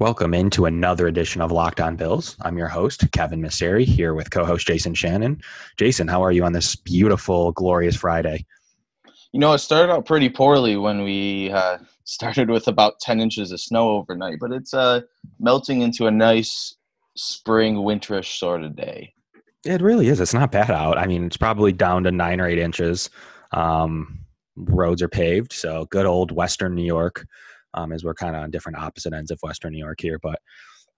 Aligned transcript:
Welcome 0.00 0.34
into 0.34 0.64
another 0.64 1.06
edition 1.06 1.40
of 1.40 1.52
Locked 1.52 1.80
On 1.80 1.94
Bills. 1.94 2.36
I'm 2.40 2.58
your 2.58 2.66
host, 2.66 3.12
Kevin 3.12 3.40
Misseri, 3.40 3.84
here 3.84 4.12
with 4.12 4.32
co 4.32 4.44
host 4.44 4.66
Jason 4.66 4.92
Shannon. 4.92 5.40
Jason, 5.76 6.08
how 6.08 6.20
are 6.24 6.32
you 6.32 6.42
on 6.42 6.52
this 6.52 6.74
beautiful, 6.74 7.52
glorious 7.52 7.94
Friday? 7.94 8.44
You 9.30 9.38
know, 9.38 9.52
it 9.52 9.58
started 9.58 9.92
out 9.92 10.04
pretty 10.04 10.28
poorly 10.28 10.76
when 10.76 11.04
we 11.04 11.52
uh, 11.52 11.78
started 12.02 12.50
with 12.50 12.66
about 12.66 12.98
10 12.98 13.20
inches 13.20 13.52
of 13.52 13.60
snow 13.60 13.90
overnight, 13.90 14.38
but 14.40 14.50
it's 14.50 14.74
uh, 14.74 15.02
melting 15.38 15.82
into 15.82 16.08
a 16.08 16.10
nice 16.10 16.74
spring, 17.14 17.76
winterish 17.76 18.36
sort 18.36 18.64
of 18.64 18.74
day. 18.74 19.14
It 19.64 19.80
really 19.80 20.08
is. 20.08 20.18
It's 20.18 20.34
not 20.34 20.50
bad 20.50 20.72
out. 20.72 20.98
I 20.98 21.06
mean, 21.06 21.24
it's 21.24 21.36
probably 21.36 21.70
down 21.70 22.02
to 22.02 22.10
nine 22.10 22.40
or 22.40 22.48
eight 22.48 22.58
inches. 22.58 23.10
Um, 23.52 24.18
roads 24.56 25.02
are 25.02 25.08
paved, 25.08 25.52
so 25.52 25.84
good 25.84 26.04
old 26.04 26.32
Western 26.32 26.74
New 26.74 26.82
York 26.82 27.28
um, 27.74 27.92
as 27.92 28.04
we're 28.04 28.14
kind 28.14 28.34
of 28.34 28.42
on 28.42 28.50
different 28.50 28.78
opposite 28.78 29.12
ends 29.12 29.30
of 29.30 29.38
Western 29.42 29.72
New 29.72 29.78
York 29.78 30.00
here. 30.00 30.18
But 30.18 30.40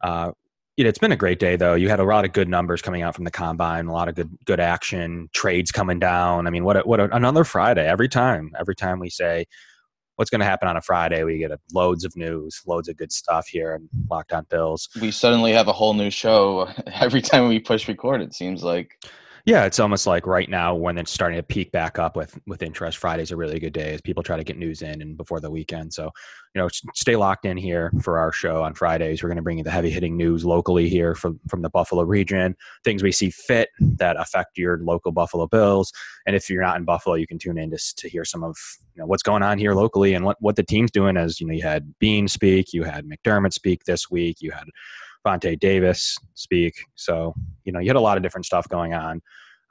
uh, 0.03 0.33
you 0.77 0.84
know, 0.84 0.89
it's 0.89 0.98
been 0.98 1.12
a 1.12 1.17
great 1.17 1.39
day 1.39 1.57
though. 1.57 1.75
You 1.75 1.89
had 1.89 2.01
a 2.01 2.05
lot 2.05 2.25
of 2.25 2.33
good 2.33 2.48
numbers 2.48 2.83
coming 2.83 3.03
out 3.03 3.15
from 3.15 3.25
the 3.25 3.30
combine, 3.30 3.87
a 3.87 3.93
lot 3.93 4.09
of 4.09 4.15
good 4.15 4.30
good 4.45 4.61
action, 4.61 5.29
trades 5.33 5.73
coming 5.73 5.98
down. 5.98 6.47
I 6.47 6.51
mean, 6.51 6.65
what 6.65 6.77
a, 6.77 6.81
what 6.81 7.01
a, 7.01 7.15
another 7.17 7.45
Friday 7.45 7.87
every 7.87 8.09
time. 8.09 8.53
Every 8.59 8.75
time 8.75 9.01
we 9.01 9.09
say 9.09 9.47
what's 10.17 10.31
going 10.31 10.41
to 10.41 10.47
happen 10.47 10.69
on 10.69 10.77
a 10.77 10.83
Friday, 10.83 11.25
we 11.25 11.39
get 11.39 11.51
a, 11.51 11.59
loads 11.73 12.05
of 12.05 12.15
news, 12.17 12.61
loads 12.67 12.89
of 12.89 12.97
good 12.97 13.12
stuff 13.12 13.47
here 13.47 13.75
and 13.75 13.89
Locked 14.11 14.33
On 14.33 14.47
Bills. 14.51 14.89
We 15.01 15.11
suddenly 15.11 15.53
have 15.53 15.69
a 15.69 15.73
whole 15.73 15.95
new 15.95 16.11
show 16.11 16.69
every 16.87 17.23
time 17.23 17.48
we 17.48 17.59
push 17.59 17.89
record. 17.89 18.20
It 18.20 18.34
seems 18.34 18.62
like. 18.62 18.98
Yeah, 19.46 19.64
it's 19.64 19.78
almost 19.78 20.09
like 20.09 20.27
right 20.27 20.50
now 20.50 20.74
when 20.74 20.98
it's 20.98 21.12
starting 21.12 21.36
to 21.36 21.42
peak 21.42 21.70
back 21.70 22.00
up 22.00 22.16
with 22.16 22.36
with 22.48 22.64
interest. 22.64 22.98
Friday's 22.98 23.30
a 23.30 23.36
really 23.36 23.60
good 23.60 23.72
day 23.72 23.95
as 23.95 24.00
people 24.00 24.24
try 24.24 24.36
to 24.36 24.42
get 24.42 24.59
news 24.59 24.82
in 24.82 25.00
and 25.00 25.16
before 25.16 25.38
the 25.38 25.52
weekend. 25.52 25.95
So, 25.95 26.10
you 26.52 26.60
know, 26.60 26.69
stay 26.96 27.14
locked 27.14 27.45
in 27.46 27.56
here 27.56 27.92
for 28.02 28.19
our 28.19 28.33
show 28.33 28.64
on 28.64 28.75
Fridays. 28.75 29.22
We're 29.22 29.28
going 29.28 29.36
to 29.36 29.42
bring 29.42 29.58
you 29.58 29.62
the 29.62 29.70
heavy 29.70 29.88
hitting 29.88 30.16
news 30.16 30.44
locally 30.44 30.88
here 30.88 31.14
from 31.14 31.38
from 31.47 31.62
the 31.62 31.70
Buffalo 31.70 32.03
region, 32.03 32.56
things 32.83 33.05
we 33.05 33.12
see 33.12 33.30
fit 33.30 33.69
that 33.78 34.16
affect 34.19 34.58
your 34.58 34.78
local 34.78 35.12
Buffalo 35.12 35.47
Bills. 35.47 35.92
And 36.27 36.34
if 36.34 36.50
you're 36.50 36.62
not 36.62 36.78
in 36.78 36.84
Buffalo, 36.84 37.14
you 37.14 37.28
can 37.28 37.38
tune 37.38 37.56
in 37.56 37.70
to 37.70 37.78
to 37.98 38.08
hear 38.08 38.25
some 38.25 38.42
of 38.42 38.56
you 38.97 39.00
know 39.00 39.06
what's 39.06 39.22
going 39.22 39.44
on 39.44 39.58
here 39.58 39.75
locally 39.75 40.14
and 40.14 40.25
what 40.25 40.38
what 40.41 40.56
the 40.56 40.64
team's 40.64 40.91
doing. 40.91 41.16
As 41.16 41.41
you 41.41 41.47
know, 41.47 41.55
you 41.55 41.62
had 41.62 41.94
Beane 42.00 42.27
speak, 42.27 42.72
you 42.72 42.83
had 42.83 43.06
McDermott 43.06 43.53
speak 43.53 43.84
this 43.84 44.10
week, 44.10 44.38
you 44.41 44.50
had 44.50 44.64
Vontae 45.27 45.58
Davis 45.58 46.16
speak. 46.34 46.74
So, 46.94 47.34
you 47.64 47.72
know, 47.72 47.80
you 47.80 47.88
had 47.88 47.96
a 47.96 48.00
lot 48.00 48.16
of 48.16 48.22
different 48.22 48.46
stuff 48.46 48.69
going 48.69 48.94
on. 48.94 49.20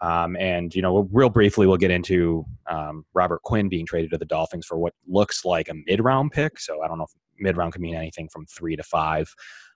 Um, 0.01 0.35
and, 0.35 0.75
you 0.75 0.81
know, 0.81 1.07
real 1.11 1.29
briefly, 1.29 1.65
we'll 1.65 1.77
get 1.77 1.91
into 1.91 2.45
um, 2.69 3.05
Robert 3.13 3.41
Quinn 3.43 3.69
being 3.69 3.85
traded 3.85 4.11
to 4.11 4.17
the 4.17 4.25
Dolphins 4.25 4.65
for 4.65 4.77
what 4.77 4.93
looks 5.07 5.45
like 5.45 5.69
a 5.69 5.73
mid 5.85 6.03
round 6.03 6.31
pick. 6.31 6.59
So 6.59 6.81
I 6.83 6.87
don't 6.87 6.97
know 6.97 7.05
if 7.05 7.11
mid 7.39 7.55
round 7.55 7.73
can 7.73 7.81
mean 7.81 7.95
anything 7.95 8.27
from 8.27 8.45
three 8.45 8.75
to 8.75 8.83
five. 8.83 9.33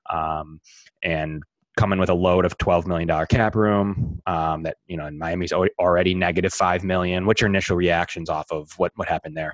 Um, 0.10 0.60
and 1.04 1.42
coming 1.78 2.00
with 2.00 2.10
a 2.10 2.14
load 2.14 2.44
of 2.44 2.58
$12 2.58 2.88
million 2.88 3.26
cap 3.28 3.56
room 3.56 4.22
um, 4.28 4.64
that, 4.64 4.78
you 4.88 4.98
know, 4.98 5.06
in 5.06 5.18
Miami's 5.18 5.54
already 5.54 6.14
negative 6.14 6.54
5 6.54 6.84
million. 6.84 7.26
What's 7.26 7.40
your 7.40 7.50
initial 7.50 7.78
reactions 7.78 8.30
off 8.30 8.52
of 8.52 8.72
what, 8.78 8.92
what 8.96 9.08
happened 9.08 9.38
there? 9.38 9.54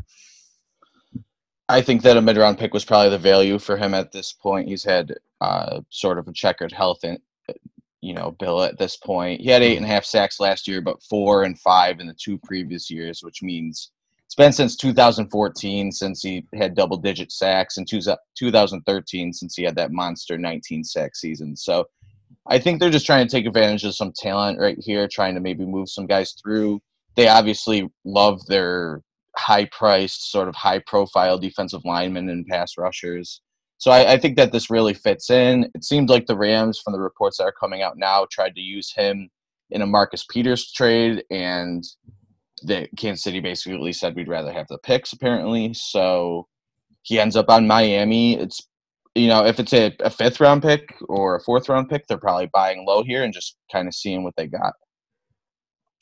I 1.68 1.82
think 1.82 2.04
that 2.04 2.18
a 2.18 2.22
mid 2.22 2.38
round 2.38 2.58
pick 2.58 2.74
was 2.74 2.86
probably 2.86 3.10
the 3.10 3.18
value 3.18 3.58
for 3.58 3.78
him 3.78 3.94
at 3.94 4.12
this 4.12 4.34
point. 4.34 4.68
He's 4.68 4.84
had 4.84 5.16
uh, 5.42 5.82
sort 5.90 6.20
of 6.20 6.28
a 6.28 6.34
checkered 6.34 6.72
health 6.72 7.04
in, 7.04 7.18
you 8.02 8.14
know, 8.14 8.32
bill 8.32 8.62
at 8.62 8.78
this 8.78 8.98
point. 8.98 9.42
He 9.42 9.50
had 9.50 9.64
eight 9.64 9.78
and 9.78 9.86
a 9.86 9.90
half 9.90 10.06
sacks 10.06 10.40
last 10.40 10.68
year, 10.68 10.82
but 10.82 11.02
four 11.04 11.44
and 11.44 11.60
five 11.60 12.00
in 12.00 12.08
the 12.08 12.14
two 12.14 12.38
previous 12.38 12.92
years, 12.92 13.24
which 13.24 13.42
means 13.42 13.92
it's 14.26 14.36
been 14.36 14.54
since 14.54 14.76
2014 14.76 15.92
since 15.92 16.22
he 16.22 16.46
had 16.54 16.76
double 16.76 16.98
digit 16.98 17.32
sacks, 17.32 17.78
and 17.78 17.88
2013 17.88 19.34
since 19.34 19.56
he 19.56 19.64
had 19.64 19.76
that 19.76 19.92
monster 19.92 20.38
19 20.38 20.84
sack 20.84 21.16
season. 21.16 21.56
So 21.56 21.88
I 22.48 22.60
think 22.60 22.80
they're 22.80 22.90
just 22.92 23.06
trying 23.08 23.26
to 23.26 23.32
take 23.32 23.48
advantage 23.48 23.86
of 23.86 23.96
some 23.96 24.14
talent 24.16 24.60
right 24.60 24.78
here, 24.80 25.08
trying 25.08 25.34
to 25.34 25.42
maybe 25.42 25.66
move 25.66 25.90
some 25.90 26.06
guys 26.06 26.34
through. 26.34 26.82
They 27.16 27.28
obviously 27.28 27.90
love 28.04 28.46
their 28.46 29.02
high 29.38 29.66
priced, 29.66 30.32
sort 30.32 30.48
of 30.48 30.56
high 30.56 30.80
profile 30.80 31.38
defensive 31.38 31.82
linemen 31.86 32.30
and 32.30 32.46
pass 32.46 32.78
rushers. 32.78 33.42
So 33.78 33.92
I, 33.92 34.14
I, 34.14 34.18
think 34.18 34.38
that 34.38 34.52
this 34.52 34.70
really 34.70 34.94
fits 34.94 35.30
in. 35.30 35.70
It 35.76 35.84
seemed 35.84 36.10
like 36.10 36.28
the 36.28 36.38
Rams, 36.38 36.80
from 36.80 36.94
the 36.94 37.00
reports 37.00 37.38
that 37.38 37.44
are 37.44 37.52
coming 37.52 37.82
out 37.82 37.98
now, 37.98 38.26
tried 38.32 38.56
to 38.56 38.62
use 38.62 38.94
him 38.94 39.30
in 39.70 39.82
a 39.82 39.86
Marcus 39.86 40.26
Peters 40.30 40.72
trade, 40.72 41.24
and 41.30 41.84
the 42.64 42.88
Kansas 42.98 43.24
City 43.24 43.40
basically 43.40 43.92
said 43.94 44.16
we'd 44.16 44.28
rather 44.28 44.52
have 44.52 44.68
the 44.70 44.78
picks. 44.78 45.14
Apparently, 45.14 45.74
so 45.74 46.48
he 47.04 47.20
ends 47.20 47.36
up 47.36 47.50
on 47.50 47.68
Miami. 47.68 48.40
It's 48.40 48.62
you 49.14 49.28
know 49.28 49.46
if 49.46 49.60
it's 49.60 49.74
a, 49.74 49.94
a 50.00 50.10
fifth 50.10 50.40
round 50.40 50.62
pick 50.62 50.96
or 51.10 51.36
a 51.36 51.42
fourth 51.42 51.68
round 51.68 51.90
pick, 51.90 52.08
they're 52.08 52.18
probably 52.18 52.50
buying 52.54 52.86
low 52.88 53.04
here 53.04 53.24
and 53.24 53.34
just 53.34 53.58
kind 53.72 53.88
of 53.88 53.94
seeing 53.94 54.24
what 54.24 54.36
they 54.38 54.48
got. 54.48 54.74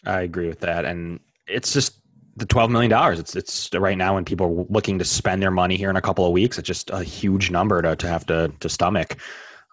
I 0.05 0.21
agree 0.21 0.47
with 0.47 0.59
that, 0.59 0.85
and 0.85 1.19
it's 1.47 1.73
just 1.73 2.02
the 2.35 2.45
twelve 2.45 2.71
million 2.71 2.89
dollars. 2.89 3.19
It's 3.19 3.35
it's 3.35 3.69
right 3.73 3.97
now 3.97 4.15
when 4.15 4.25
people 4.25 4.47
are 4.47 4.65
looking 4.69 4.99
to 4.99 5.05
spend 5.05 5.41
their 5.41 5.51
money 5.51 5.77
here 5.77 5.89
in 5.89 5.95
a 5.95 6.01
couple 6.01 6.25
of 6.25 6.31
weeks. 6.31 6.57
It's 6.57 6.67
just 6.67 6.89
a 6.89 7.03
huge 7.03 7.51
number 7.51 7.81
to 7.81 7.95
to 7.95 8.07
have 8.07 8.25
to 8.27 8.51
to 8.59 8.69
stomach. 8.69 9.17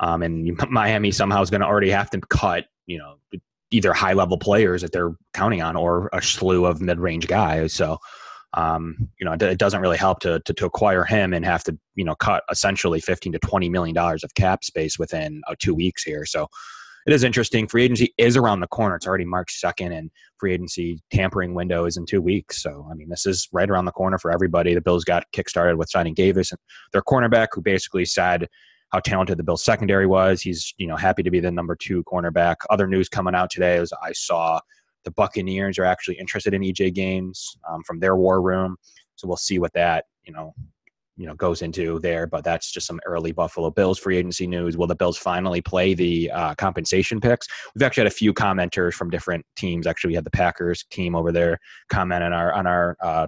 Um, 0.01 0.23
and 0.23 0.59
Miami 0.71 1.11
somehow 1.11 1.43
is 1.43 1.51
going 1.51 1.61
to 1.61 1.67
already 1.67 1.91
have 1.91 2.11
to 2.11 2.21
cut, 2.21 2.67
you 2.87 2.99
know, 2.99 3.17
either 3.71 3.93
high 3.93 4.15
level 4.15 4.37
players 4.37 4.83
that 4.83 4.93
they're 4.93 5.15
counting 5.33 5.63
on 5.63 5.77
or 5.77 6.11
a 6.13 6.21
slew 6.21 6.65
of 6.67 6.81
mid 6.81 6.99
range 6.99 7.27
guys. 7.29 7.73
So, 7.73 7.99
um, 8.55 9.09
you 9.21 9.25
know, 9.25 9.33
it, 9.33 9.43
it, 9.43 9.59
doesn't 9.59 9.81
really 9.81 9.97
help 9.97 10.19
to, 10.21 10.41
to, 10.41 10.53
to 10.55 10.67
acquire 10.67 11.05
him 11.05 11.33
and 11.33 11.45
have 11.45 11.63
to 11.65 11.79
you 11.95 12.05
know 12.05 12.17
cut 12.17 12.43
essentially 12.51 13.01
fifteen 13.01 13.33
to 13.33 13.39
twenty 13.39 13.69
million 13.69 13.95
dollars 13.95 14.25
of 14.25 14.35
cap 14.35 14.65
space 14.65 14.99
within 14.99 15.41
uh, 15.47 15.55
two 15.59 15.75
weeks 15.75 16.03
here. 16.03 16.27
So, 16.27 16.49
it 17.11 17.15
is 17.15 17.25
interesting. 17.25 17.67
Free 17.67 17.83
agency 17.83 18.15
is 18.19 18.37
around 18.37 18.61
the 18.61 18.69
corner. 18.69 18.95
It's 18.95 19.07
already 19.07 19.25
March 19.25 19.61
2nd, 19.61 19.93
and 19.97 20.13
free 20.39 20.55
agency 20.55 21.01
tampering 21.13 21.55
window 21.55 21.85
is 21.85 21.97
in 21.97 22.07
two 22.07 22.23
weeks. 22.23 22.63
So, 22.63 22.87
I 22.89 22.95
mean, 22.95 23.09
this 23.09 23.27
is 23.27 23.49
right 23.51 23.69
around 23.69 23.87
the 23.87 23.93
corner 23.93 24.17
for 24.17 24.31
everybody. 24.31 24.75
The 24.75 24.81
Bills 24.81 25.03
got 25.03 25.25
kickstarted 25.33 25.77
with 25.77 25.91
signing 25.91 26.15
Davis 26.15 26.53
and 26.53 26.61
their 26.93 27.03
cornerback, 27.03 27.49
who 27.53 27.63
basically 27.63 28.05
said 28.05 28.47
how 28.91 29.01
talented 29.01 29.39
the 29.39 29.43
Bills 29.43 29.65
secondary 29.65 30.07
was. 30.07 30.41
He's, 30.41 30.73
you 30.79 30.87
know, 30.87 30.97
happy 30.97 31.25
to 31.25 31.33
be 31.33 31.41
the 31.41 31.51
number 31.51 31.75
two 31.75 32.05
cornerback. 32.05 32.57
Other 32.71 32.87
news 32.87 33.09
coming 33.09 33.35
out 33.35 33.51
today 33.51 33.79
is 33.79 33.93
I 34.01 34.13
saw 34.13 34.61
the 35.05 35.11
Buccaneers 35.11 35.81
are 35.81 35.85
actually 35.85 36.17
interested 36.17 36.55
in 36.55 36.63
EJ 36.63 36.95
Gaines 36.95 37.57
um, 37.69 37.83
from 37.83 37.99
their 37.99 38.15
war 38.15 38.41
room. 38.41 38.77
So 39.17 39.27
we'll 39.27 39.37
see 39.37 39.59
what 39.59 39.73
that, 39.73 40.05
you 40.25 40.33
know, 40.33 40.55
you 41.21 41.27
know 41.27 41.35
goes 41.35 41.61
into 41.61 41.99
there 41.99 42.27
but 42.27 42.43
that's 42.43 42.73
just 42.73 42.87
some 42.87 42.99
early 43.05 43.31
buffalo 43.31 43.71
bills 43.71 43.99
free 43.99 44.17
agency 44.17 44.47
news. 44.47 44.79
Will 44.79 44.87
the 44.87 44.97
bills 44.97 45.19
finally 45.19 45.61
play 45.61 45.93
the 45.93 46.31
uh, 46.31 46.55
compensation 46.55 47.21
picks? 47.21 47.47
We've 47.75 47.83
actually 47.83 48.03
had 48.03 48.13
a 48.13 48.17
few 48.17 48.33
commenters 48.33 48.95
from 48.95 49.11
different 49.11 49.45
teams. 49.55 49.87
Actually 49.87 50.09
we 50.09 50.15
had 50.15 50.25
the 50.25 50.31
packers 50.31 50.85
team 50.91 51.15
over 51.15 51.31
there 51.31 51.59
comment 51.91 52.25
on 52.25 52.33
our 52.33 52.53
on 52.55 52.67
our 52.67 52.97
uh, 53.03 53.27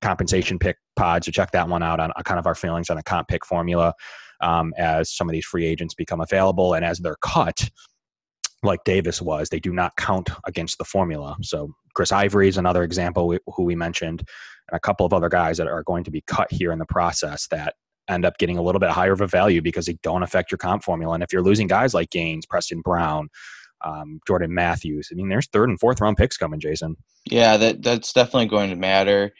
compensation 0.00 0.58
pick 0.58 0.76
pod 0.94 1.24
so 1.24 1.32
check 1.32 1.50
that 1.50 1.68
one 1.68 1.82
out 1.82 1.98
on, 1.98 2.12
on 2.16 2.22
kind 2.22 2.38
of 2.38 2.46
our 2.46 2.54
feelings 2.54 2.90
on 2.90 2.96
the 2.96 3.02
comp 3.02 3.26
pick 3.26 3.44
formula 3.44 3.92
um, 4.40 4.72
as 4.78 5.10
some 5.10 5.28
of 5.28 5.32
these 5.32 5.44
free 5.44 5.66
agents 5.66 5.94
become 5.94 6.20
available 6.20 6.74
and 6.74 6.84
as 6.84 6.98
they're 7.00 7.16
cut 7.22 7.68
like 8.62 8.82
Davis 8.84 9.22
was, 9.22 9.48
they 9.48 9.60
do 9.60 9.72
not 9.72 9.96
count 9.96 10.30
against 10.44 10.78
the 10.78 10.84
formula. 10.84 11.36
So 11.42 11.74
Chris 11.94 12.12
Ivory 12.12 12.48
is 12.48 12.58
another 12.58 12.82
example 12.82 13.36
who 13.46 13.64
we 13.64 13.74
mentioned 13.74 14.26
and 14.68 14.76
a 14.76 14.80
couple 14.80 15.06
of 15.06 15.12
other 15.12 15.28
guys 15.28 15.56
that 15.58 15.66
are 15.66 15.82
going 15.82 16.04
to 16.04 16.10
be 16.10 16.22
cut 16.26 16.50
here 16.50 16.72
in 16.72 16.78
the 16.78 16.86
process 16.86 17.46
that 17.48 17.74
end 18.08 18.24
up 18.24 18.38
getting 18.38 18.58
a 18.58 18.62
little 18.62 18.78
bit 18.78 18.90
higher 18.90 19.12
of 19.12 19.20
a 19.20 19.26
value 19.26 19.60
because 19.60 19.86
they 19.86 19.98
don't 20.02 20.22
affect 20.22 20.50
your 20.50 20.58
comp 20.58 20.84
formula. 20.84 21.14
And 21.14 21.22
if 21.22 21.32
you're 21.32 21.42
losing 21.42 21.66
guys 21.66 21.94
like 21.94 22.10
Gaines, 22.10 22.46
Preston 22.46 22.80
Brown, 22.80 23.28
um, 23.84 24.20
Jordan 24.26 24.54
Matthews, 24.54 25.08
I 25.10 25.14
mean, 25.14 25.28
there's 25.28 25.48
third 25.48 25.68
and 25.68 25.78
fourth 25.78 26.00
round 26.00 26.16
picks 26.16 26.36
coming, 26.36 26.60
Jason. 26.60 26.96
Yeah, 27.24 27.56
that 27.56 27.82
that's 27.82 28.12
definitely 28.12 28.46
going 28.46 28.70
to 28.70 28.76
matter. 28.76 29.32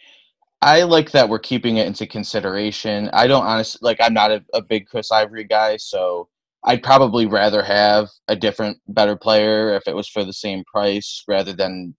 I 0.63 0.83
like 0.83 1.11
that 1.13 1.29
we're 1.29 1.39
keeping 1.39 1.77
it 1.77 1.87
into 1.87 2.07
consideration. 2.07 3.11
I 3.13 3.27
don't 3.27 3.45
honestly 3.45 3.79
like. 3.83 3.99
I'm 4.01 4.15
not 4.15 4.31
a, 4.31 4.45
a 4.55 4.63
big 4.63 4.87
Chris 4.87 5.13
Ivory 5.13 5.45
guy, 5.45 5.77
so 5.77 6.29
I'd 6.65 6.83
probably 6.83 7.27
rather 7.27 7.63
have 7.63 8.09
a 8.27 8.35
different, 8.35 8.79
better 8.89 9.17
player 9.17 9.75
if 9.75 9.87
it 9.87 9.95
was 9.95 10.09
for 10.09 10.25
the 10.25 10.33
same 10.33 10.65
price 10.65 11.23
rather 11.29 11.53
than 11.53 11.95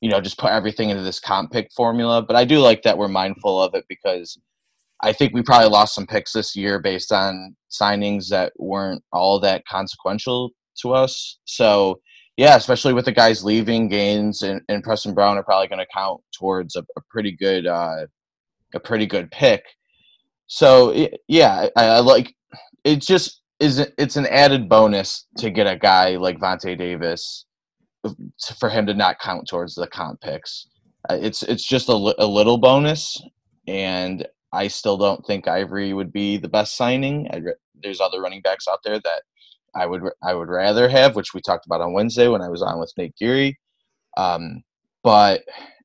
you 0.00 0.08
know, 0.08 0.20
just 0.20 0.38
put 0.38 0.50
everything 0.50 0.90
into 0.90 1.02
this 1.02 1.20
comp 1.20 1.52
pick 1.52 1.70
formula. 1.76 2.22
But 2.22 2.36
I 2.36 2.44
do 2.44 2.60
like 2.60 2.82
that 2.82 2.98
we're 2.98 3.08
mindful 3.08 3.62
of 3.62 3.74
it 3.74 3.84
because 3.88 4.38
I 5.02 5.12
think 5.12 5.32
we 5.32 5.42
probably 5.42 5.68
lost 5.68 5.94
some 5.94 6.06
picks 6.06 6.32
this 6.32 6.56
year 6.56 6.80
based 6.80 7.12
on 7.12 7.56
signings 7.70 8.28
that 8.28 8.52
weren't 8.58 9.02
all 9.12 9.38
that 9.40 9.64
consequential 9.66 10.50
to 10.82 10.92
us. 10.92 11.38
So 11.44 12.00
yeah, 12.36 12.56
especially 12.56 12.94
with 12.94 13.04
the 13.04 13.12
guys 13.12 13.42
leaving, 13.42 13.88
Gaines 13.88 14.42
and, 14.42 14.60
and 14.68 14.82
Preston 14.82 15.12
Brown 15.14 15.36
are 15.36 15.42
probably 15.42 15.66
going 15.66 15.80
to 15.80 15.86
count 15.92 16.20
towards 16.32 16.76
a, 16.76 16.80
a 16.96 17.00
pretty 17.10 17.32
good 17.32 17.66
uh, 17.66 18.06
a 18.74 18.80
pretty 18.80 19.06
good 19.06 19.30
pick. 19.30 19.64
So 20.46 21.08
yeah, 21.26 21.68
I, 21.76 21.84
I 21.84 21.98
like 21.98 22.34
it. 22.84 23.00
Just 23.02 23.42
is 23.60 23.80
it's 23.98 24.16
an 24.16 24.26
added 24.26 24.68
bonus 24.68 25.26
to 25.38 25.50
get 25.50 25.66
a 25.66 25.76
guy 25.76 26.16
like 26.16 26.38
Vontae 26.38 26.78
Davis 26.78 27.44
for 28.58 28.68
him 28.68 28.86
to 28.86 28.94
not 28.94 29.18
count 29.18 29.48
towards 29.48 29.74
the 29.74 29.86
comp 29.86 30.20
picks. 30.20 30.66
Uh, 31.08 31.18
it's 31.20 31.42
it's 31.42 31.66
just 31.66 31.88
a, 31.88 32.14
a 32.18 32.26
little 32.26 32.58
bonus, 32.58 33.20
and 33.66 34.26
I 34.52 34.68
still 34.68 34.96
don't 34.96 35.24
think 35.26 35.46
Ivory 35.46 35.92
would 35.92 36.12
be 36.12 36.36
the 36.36 36.48
best 36.48 36.76
signing. 36.76 37.28
There's 37.82 38.00
other 38.00 38.20
running 38.20 38.42
backs 38.42 38.66
out 38.68 38.80
there 38.84 39.00
that 39.00 39.22
I 39.74 39.86
would 39.86 40.02
I 40.22 40.34
would 40.34 40.48
rather 40.48 40.88
have, 40.88 41.16
which 41.16 41.34
we 41.34 41.40
talked 41.40 41.66
about 41.66 41.80
on 41.80 41.92
Wednesday 41.92 42.28
when 42.28 42.42
I 42.42 42.48
was 42.48 42.62
on 42.62 42.80
with 42.80 42.92
Nate 42.96 43.16
Geary. 43.16 43.58
Um, 44.16 44.62
but 45.02 45.42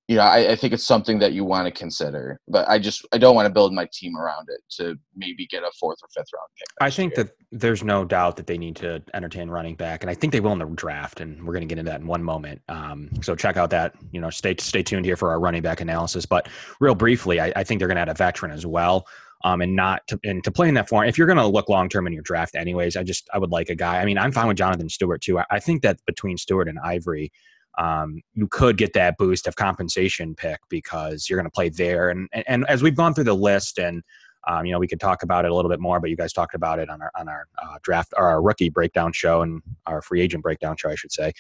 you 0.07 0.17
know, 0.17 0.23
I, 0.23 0.51
I, 0.51 0.55
think 0.55 0.73
it's 0.73 0.85
something 0.85 1.19
that 1.19 1.31
you 1.31 1.45
want 1.45 1.65
to 1.65 1.71
consider. 1.71 2.39
But 2.50 2.67
I 2.67 2.77
just 2.77 3.05
I 3.13 3.17
don't 3.17 3.35
want 3.35 3.45
to 3.45 3.53
build 3.53 3.73
my 3.73 3.88
team 3.94 4.17
around 4.17 4.47
it 4.50 4.59
to 4.77 4.97
maybe 5.15 5.47
get 5.47 5.63
a 5.63 5.71
fourth 5.79 5.97
or 6.03 6.09
fifth 6.09 6.27
round 6.35 6.50
pick. 6.57 6.67
I 6.81 6.89
think 6.89 7.15
year. 7.15 7.25
that 7.25 7.33
there's 7.51 7.83
no 7.83 8.03
doubt 8.03 8.35
that 8.38 8.47
they 8.47 8.57
need 8.57 8.75
to 8.77 9.01
entertain 9.13 9.50
running 9.50 9.75
back, 9.75 10.03
and 10.03 10.09
I 10.09 10.13
think 10.13 10.33
they 10.33 10.41
will 10.41 10.51
in 10.51 10.59
the 10.59 10.65
draft. 10.65 11.21
And 11.21 11.45
we're 11.45 11.53
going 11.53 11.67
to 11.67 11.73
get 11.73 11.79
into 11.79 11.89
that 11.89 12.01
in 12.01 12.07
one 12.07 12.23
moment. 12.23 12.61
Um, 12.67 13.09
so 13.21 13.33
check 13.33 13.55
out 13.55 13.69
that. 13.69 13.95
You 14.11 14.19
know, 14.19 14.29
stay 14.29 14.55
stay 14.59 14.83
tuned 14.83 15.05
here 15.05 15.15
for 15.15 15.31
our 15.31 15.39
running 15.39 15.61
back 15.61 15.79
analysis. 15.79 16.25
But 16.25 16.50
real 16.81 16.95
briefly, 16.95 17.39
I, 17.39 17.53
I 17.55 17.63
think 17.63 17.79
they're 17.79 17.88
going 17.88 17.95
to 17.95 18.01
add 18.01 18.09
a 18.09 18.13
veteran 18.13 18.51
as 18.51 18.65
well. 18.65 19.07
Um, 19.45 19.59
and 19.61 19.75
not 19.75 20.07
to, 20.07 20.17
and 20.23 20.41
to 20.45 20.51
play 20.51 20.69
in 20.69 20.73
that 20.75 20.88
form. 20.88 21.05
If 21.05 21.17
you're 21.17 21.27
going 21.27 21.38
to 21.38 21.45
look 21.45 21.67
long 21.67 21.89
term 21.89 22.07
in 22.07 22.13
your 22.13 22.23
draft, 22.23 22.55
anyways, 22.55 22.95
I 22.95 23.03
just 23.03 23.29
I 23.33 23.38
would 23.38 23.51
like 23.51 23.69
a 23.69 23.75
guy. 23.75 24.00
I 24.01 24.05
mean, 24.05 24.17
I'm 24.17 24.31
fine 24.31 24.47
with 24.47 24.57
Jonathan 24.57 24.89
Stewart 24.89 25.21
too. 25.21 25.39
I, 25.39 25.45
I 25.51 25.59
think 25.59 25.81
that 25.81 26.00
between 26.05 26.38
Stewart 26.38 26.69
and 26.69 26.79
Ivory, 26.79 27.31
um, 27.78 28.22
you 28.34 28.48
could 28.48 28.78
get 28.78 28.94
that 28.94 29.18
boost 29.18 29.48
of 29.48 29.56
compensation 29.56 30.36
pick 30.36 30.60
because 30.70 31.30
you're 31.30 31.38
going 31.38 31.50
to 31.50 31.52
play 31.52 31.70
there. 31.70 32.10
And, 32.10 32.30
and, 32.34 32.44
and 32.48 32.66
as 32.68 32.84
we've 32.84 32.96
gone 32.96 33.14
through 33.14 33.24
the 33.25 33.36
list, 33.36 33.80
and 33.80 34.04
um, 34.48 34.66
you 34.66 34.72
know, 34.74 34.80
we 34.80 34.88
could 34.88 35.00
talk 35.00 35.24
about 35.24 35.46
it 35.46 35.52
a 35.52 35.56
little 35.56 35.72
bit 35.72 35.80
more, 35.80 36.00
but 36.00 36.10
you 36.10 36.18
guys 36.18 36.34
talked 36.34 36.54
about 36.54 36.80
it 36.80 36.90
on 36.90 37.02
our 37.02 37.12
on 37.18 37.30
our 37.30 37.48
uh, 37.62 37.78
draft, 37.81 38.14
or 38.18 38.25
our 38.28 38.42
rookie 38.42 38.70
breakdown 38.70 39.14
show, 39.14 39.42
and 39.42 39.62
our 39.86 40.02
free 40.02 40.22
agent 40.22 40.44
breakdown 40.44 40.75
show, 40.78 40.90
I 40.90 40.96
should 40.96 41.14
say, 41.14 41.31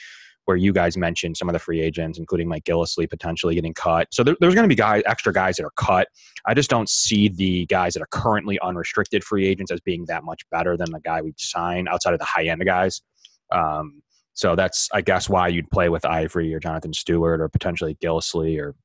where 0.45 0.57
you 0.57 0.73
guys 0.73 0.97
mentioned 0.97 1.37
some 1.37 1.49
of 1.49 1.53
the 1.53 1.59
free 1.59 1.81
agents, 1.81 2.17
including 2.17 2.47
Mike 2.47 2.63
Gillislee 2.63 3.09
potentially 3.09 3.55
getting 3.55 3.73
cut. 3.73 4.07
So 4.11 4.23
there, 4.23 4.35
there's 4.39 4.55
going 4.55 4.63
to 4.63 4.69
be 4.69 4.75
guys, 4.75 5.03
extra 5.05 5.33
guys 5.33 5.57
that 5.57 5.65
are 5.65 5.73
cut. 5.75 6.07
I 6.45 6.53
just 6.53 6.69
don't 6.69 6.89
see 6.89 7.27
the 7.27 7.65
guys 7.65 7.93
that 7.93 8.01
are 8.01 8.07
currently 8.11 8.59
unrestricted 8.59 9.23
free 9.23 9.47
agents 9.47 9.71
as 9.71 9.81
being 9.81 10.05
that 10.05 10.23
much 10.23 10.41
better 10.49 10.77
than 10.77 10.91
the 10.91 10.99
guy 11.01 11.21
we'd 11.21 11.39
sign 11.39 11.87
outside 11.87 12.13
of 12.13 12.19
the 12.19 12.25
high 12.25 12.45
end 12.45 12.63
guys. 12.65 13.01
Um, 13.51 14.01
so 14.33 14.55
that's, 14.55 14.89
I 14.93 15.01
guess, 15.01 15.29
why 15.29 15.47
you'd 15.47 15.69
play 15.69 15.89
with 15.89 16.05
Ivory 16.05 16.53
or 16.53 16.59
Jonathan 16.59 16.93
Stewart 16.93 17.39
or 17.39 17.49
potentially 17.49 17.95
Gillislee 18.03 18.59
or 18.59 18.75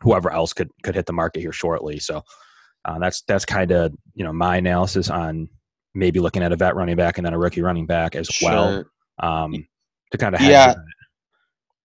whoever 0.00 0.30
else 0.30 0.52
could 0.52 0.70
could 0.82 0.94
hit 0.94 1.06
the 1.06 1.12
market 1.12 1.40
here 1.40 1.52
shortly. 1.52 1.98
So 1.98 2.22
uh, 2.84 2.98
that's 2.98 3.22
that's 3.22 3.44
kind 3.44 3.70
of 3.70 3.94
you 4.14 4.24
know 4.24 4.32
my 4.32 4.56
analysis 4.56 5.10
on 5.10 5.48
maybe 5.94 6.20
looking 6.20 6.42
at 6.42 6.52
a 6.52 6.56
vet 6.56 6.74
running 6.74 6.96
back 6.96 7.18
and 7.18 7.24
then 7.24 7.34
a 7.34 7.38
rookie 7.38 7.62
running 7.62 7.86
back 7.86 8.16
as 8.16 8.26
sure. 8.26 8.50
well 8.50 8.84
um, 9.20 9.66
to 10.10 10.18
kind 10.18 10.34
of 10.34 10.40
yeah. 10.40 10.74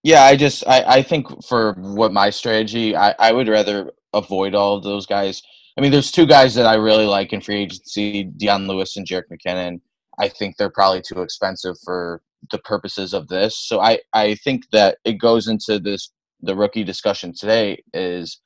Yeah, 0.01 0.23
I 0.23 0.37
just 0.37 0.65
I, 0.65 0.83
I 0.83 1.01
think 1.01 1.43
for 1.43 1.73
what 1.73 2.13
my 2.13 2.29
strategy, 2.29 2.95
I, 2.95 3.13
I 3.19 3.33
would 3.33 3.49
rather 3.49 3.91
avoid 4.13 4.55
all 4.55 4.77
of 4.77 4.83
those 4.83 5.05
guys. 5.05 5.43
I 5.77 5.81
mean, 5.81 5.91
there's 5.91 6.11
two 6.11 6.25
guys 6.25 6.55
that 6.55 6.65
I 6.65 6.75
really 6.75 7.05
like 7.05 7.33
in 7.33 7.41
free 7.41 7.57
agency: 7.57 8.23
Dion 8.23 8.65
Lewis 8.65 8.95
and 8.95 9.05
Jerick 9.05 9.23
McKinnon. 9.29 9.81
I 10.19 10.27
think 10.27 10.57
they're 10.57 10.69
probably 10.69 11.01
too 11.01 11.21
expensive 11.21 11.75
for 11.83 12.21
the 12.51 12.59
purposes 12.59 13.13
of 13.13 13.27
this. 13.27 13.57
So 13.57 13.79
I, 13.79 13.99
I 14.13 14.35
think 14.35 14.69
that 14.71 14.97
it 15.03 15.13
goes 15.13 15.47
into 15.47 15.79
this 15.79 16.11
the 16.41 16.55
rookie 16.55 16.83
discussion 16.83 17.33
today 17.33 17.83
is 17.93 18.39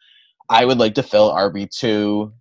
I 0.49 0.65
would 0.65 0.79
like 0.79 0.95
to 0.95 1.03
fill 1.03 1.31
RB 1.31 1.69
two, 1.69 2.33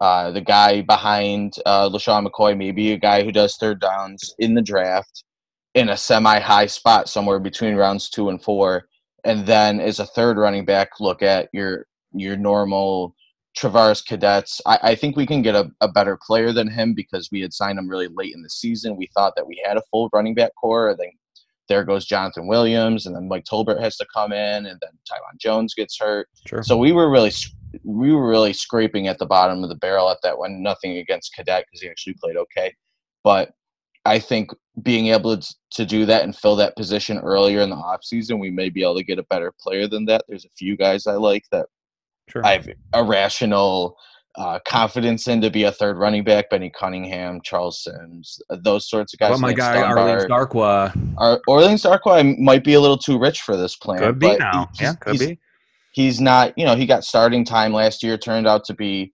uh, 0.00 0.32
the 0.32 0.40
guy 0.40 0.82
behind 0.82 1.54
uh, 1.64 1.88
LeSean 1.88 2.26
McCoy, 2.26 2.56
maybe 2.56 2.92
a 2.92 2.98
guy 2.98 3.22
who 3.22 3.30
does 3.30 3.56
third 3.56 3.80
downs 3.80 4.34
in 4.38 4.54
the 4.54 4.62
draft 4.62 5.24
in 5.74 5.88
a 5.88 5.96
semi 5.96 6.40
high 6.40 6.66
spot 6.66 7.08
somewhere 7.08 7.38
between 7.38 7.76
rounds 7.76 8.10
two 8.10 8.28
and 8.28 8.42
four. 8.42 8.88
And 9.24 9.46
then 9.46 9.80
as 9.80 10.00
a 10.00 10.06
third 10.06 10.36
running 10.36 10.64
back, 10.64 11.00
look 11.00 11.22
at 11.22 11.48
your 11.52 11.86
your 12.12 12.36
normal 12.36 13.14
Travaris 13.56 14.04
Cadets. 14.04 14.60
I, 14.66 14.78
I, 14.82 14.94
think 14.94 15.16
we 15.16 15.26
can 15.26 15.42
get 15.42 15.54
a, 15.54 15.70
a, 15.80 15.88
better 15.88 16.18
player 16.20 16.52
than 16.52 16.70
him 16.70 16.94
because 16.94 17.28
we 17.30 17.40
had 17.40 17.52
signed 17.52 17.78
him 17.78 17.88
really 17.88 18.08
late 18.08 18.34
in 18.34 18.42
the 18.42 18.48
season. 18.48 18.96
We 18.96 19.10
thought 19.14 19.34
that 19.36 19.46
we 19.46 19.62
had 19.64 19.76
a 19.76 19.82
full 19.90 20.08
running 20.12 20.34
back 20.34 20.52
corps. 20.58 20.90
I 20.90 20.96
think 20.96 21.16
there 21.68 21.84
goes 21.84 22.06
Jonathan 22.06 22.46
Williams, 22.46 23.06
and 23.06 23.14
then 23.14 23.28
Mike 23.28 23.44
Tolbert 23.44 23.80
has 23.80 23.96
to 23.98 24.06
come 24.14 24.32
in, 24.32 24.66
and 24.66 24.78
then 24.80 24.90
Taiwan 25.06 25.36
Jones 25.38 25.74
gets 25.74 25.98
hurt. 25.98 26.28
Sure. 26.46 26.62
So 26.62 26.76
we 26.76 26.92
were 26.92 27.10
really 27.10 27.32
we 27.84 28.12
were 28.12 28.28
really 28.28 28.52
scraping 28.52 29.08
at 29.08 29.18
the 29.18 29.26
bottom 29.26 29.62
of 29.62 29.68
the 29.68 29.76
barrel 29.76 30.10
at 30.10 30.18
that 30.22 30.38
one. 30.38 30.62
Nothing 30.62 30.98
against 30.98 31.34
Cadet 31.34 31.64
because 31.66 31.82
he 31.82 31.88
actually 31.88 32.14
played 32.14 32.36
okay, 32.36 32.74
but 33.22 33.52
I 34.04 34.18
think 34.18 34.50
being 34.82 35.08
able 35.08 35.36
to, 35.36 35.54
to 35.72 35.84
do 35.84 36.06
that 36.06 36.24
and 36.24 36.34
fill 36.34 36.56
that 36.56 36.76
position 36.76 37.18
earlier 37.18 37.60
in 37.60 37.70
the 37.70 37.76
offseason, 37.76 38.40
we 38.40 38.50
may 38.50 38.68
be 38.68 38.82
able 38.82 38.96
to 38.96 39.04
get 39.04 39.18
a 39.18 39.24
better 39.24 39.52
player 39.60 39.86
than 39.86 40.06
that. 40.06 40.24
There's 40.28 40.44
a 40.44 40.56
few 40.58 40.76
guys 40.76 41.06
I 41.06 41.14
like 41.14 41.44
that 41.52 41.66
Sure. 42.32 42.46
I 42.46 42.52
have 42.52 42.68
irrational 42.94 43.98
uh, 44.36 44.58
confidence 44.66 45.28
in 45.28 45.42
to 45.42 45.50
be 45.50 45.64
a 45.64 45.72
third 45.72 45.98
running 45.98 46.24
back. 46.24 46.48
Benny 46.48 46.70
Cunningham, 46.70 47.42
Charles 47.44 47.84
Sims, 47.84 48.40
uh, 48.48 48.56
those 48.62 48.88
sorts 48.88 49.12
of 49.12 49.18
guys. 49.18 49.30
Well, 49.32 49.40
my 49.40 49.52
guy 49.52 49.86
Orleans 49.86 50.24
Darkwa. 50.24 51.14
Our, 51.18 51.42
Orleans 51.46 51.82
Darkwa 51.82 52.38
might 52.38 52.64
be 52.64 52.72
a 52.72 52.80
little 52.80 52.96
too 52.96 53.18
rich 53.18 53.42
for 53.42 53.54
this 53.54 53.76
plan. 53.76 53.98
Could 53.98 54.18
be 54.18 54.34
now. 54.38 54.70
yeah, 54.80 54.94
could 54.94 55.12
he's, 55.12 55.26
be. 55.26 55.38
He's 55.92 56.20
not. 56.22 56.56
You 56.56 56.64
know, 56.64 56.74
he 56.74 56.86
got 56.86 57.04
starting 57.04 57.44
time 57.44 57.74
last 57.74 58.02
year. 58.02 58.16
Turned 58.16 58.46
out 58.46 58.64
to 58.64 58.74
be 58.74 59.12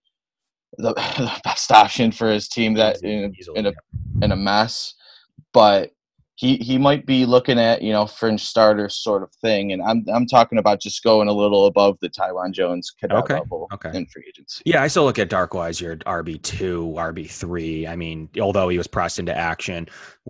the, 0.77 0.95
the 0.95 1.41
best 1.43 1.73
option 1.73 2.13
for 2.13 2.31
his 2.31 2.47
team. 2.47 2.75
That 2.75 3.03
in, 3.03 3.35
in 3.57 3.67
a 3.67 3.73
in 4.23 4.31
a 4.31 4.37
mess, 4.37 4.95
but 5.53 5.91
he 6.39 6.57
he 6.59 6.79
might 6.79 7.05
be 7.05 7.27
looking 7.27 7.59
at 7.59 7.83
you 7.83 7.93
know 7.93 8.07
fringe 8.07 8.45
starter 8.45 8.89
sort 8.89 9.25
of 9.25 9.33
thing, 9.43 9.73
and 9.73 9.83
I'm 9.83 10.05
I'm 10.07 10.25
talking 10.25 10.59
about 10.59 10.81
just 10.81 11.03
going 11.03 11.27
a 11.27 11.33
little 11.33 11.67
above 11.67 11.99
the 12.01 12.09
Taiwan 12.09 12.53
Jones 12.53 12.93
cadet 12.93 13.19
okay. 13.19 13.35
level 13.35 13.67
okay. 13.73 13.91
in 13.93 14.07
free 14.07 14.23
agency. 14.29 14.63
Yeah, 14.65 14.81
I 14.81 14.87
still 14.87 15.03
look 15.03 15.19
at 15.19 15.31
Darkwise 15.31 15.81
your 15.81 15.97
RB 15.97 16.41
two, 16.41 16.95
RB 16.97 17.29
three. 17.29 17.89
I 17.89 17.97
mean, 17.97 18.29
although 18.41 18.69
he 18.69 18.79
was 18.79 18.87
pressed 18.87 19.19
into 19.19 19.37
action, 19.37 19.89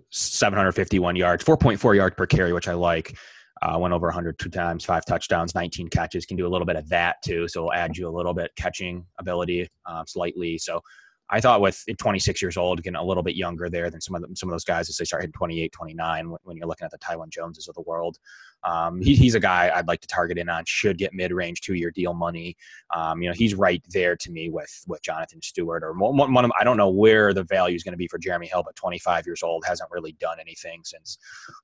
751 0.09 1.15
yards, 1.15 1.45
4.4 1.45 1.97
yards 1.97 2.17
per 2.17 2.27
carry, 2.27 2.53
which 2.55 2.69
I 2.69 2.75
like. 2.75 3.17
Uh, 3.61 3.77
went 3.77 3.93
over 3.93 4.07
100 4.07 4.39
two 4.39 4.49
times, 4.49 4.85
five 4.85 5.05
touchdowns, 5.05 5.53
19 5.53 5.89
catches. 5.89 6.25
Can 6.25 6.37
do 6.37 6.47
a 6.47 6.49
little 6.49 6.65
bit 6.65 6.77
of 6.77 6.89
that 6.91 7.17
too, 7.25 7.49
so 7.49 7.59
it'll 7.59 7.73
add 7.73 7.97
you 7.97 8.09
a 8.09 8.15
little 8.17 8.33
bit 8.33 8.53
catching 8.57 9.05
ability 9.19 9.69
uh, 9.85 10.05
slightly. 10.07 10.57
So 10.59 10.81
I 11.31 11.41
thought 11.41 11.61
with 11.61 11.85
26 11.99 12.41
years 12.41 12.57
old, 12.57 12.83
getting 12.83 12.97
a 12.97 13.05
little 13.05 13.23
bit 13.23 13.37
younger 13.37 13.69
there 13.69 13.91
than 13.91 14.01
some 14.01 14.15
of 14.15 14.25
some 14.35 14.49
of 14.49 14.53
those 14.53 14.65
guys 14.65 14.89
as 14.89 14.97
they 14.97 15.05
start 15.05 15.23
hitting 15.23 15.33
28, 15.33 15.73
29 15.73 16.31
when, 16.31 16.39
when 16.45 16.57
you're 16.57 16.67
looking 16.67 16.87
at 16.87 16.91
the 16.91 16.99
Taiwan 16.99 17.29
Joneses 17.31 17.69
of 17.69 17.75
the 17.75 17.83
world. 17.83 18.19
Um, 18.65 19.01
he, 19.01 19.15
he's 19.15 19.35
a 19.35 19.41
guy 19.41 19.71
I'd 19.75 19.89
like 19.89 20.01
to 20.01 20.09
target 20.09 20.39
in 20.39 20.49
on. 20.49 20.65
Should 20.67 20.97
get 20.99 21.13
mid 21.13 21.33
range 21.33 21.61
two 21.61 21.75
year 21.75 21.91
deal 21.91 22.15
money. 22.15 22.57
Um, 22.95 23.23
you 23.23 23.29
know, 23.29 23.35
he's 23.35 23.55
right 23.55 23.83
there 23.91 24.17
to 24.17 24.31
me 24.31 24.49
with 24.49 24.85
with 24.87 25.03
Jonathan 25.03 25.43
Stewart 25.43 25.83
or 25.85 25.93
one, 25.93 26.33
one 26.33 26.45
of, 26.45 26.53
I 26.59 26.65
don't 26.65 26.77
know 26.77 26.89
where 26.89 27.35
the 27.35 27.45
value 27.45 27.77
is 27.77 27.83
going 27.83 27.93
to 27.93 27.99
be 27.99 28.09
for 28.09 28.19
Jeremy 28.19 28.47
Hill, 28.47 28.63
but 28.65 28.77
25 28.77 29.27
years 29.27 29.43
old 29.43 29.65
hasn't 29.67 29.91
really 29.91 30.13
done 30.13 30.39
anything 30.41 30.83
since 30.85 31.19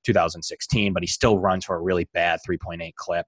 2016, 0.04 0.92
but 0.92 1.02
he 1.02 1.06
still 1.06 1.38
runs 1.38 1.64
for 1.64 1.76
a 1.76 1.80
really 1.80 2.08
bad 2.12 2.40
3.8 2.46 2.94
clip. 2.96 3.26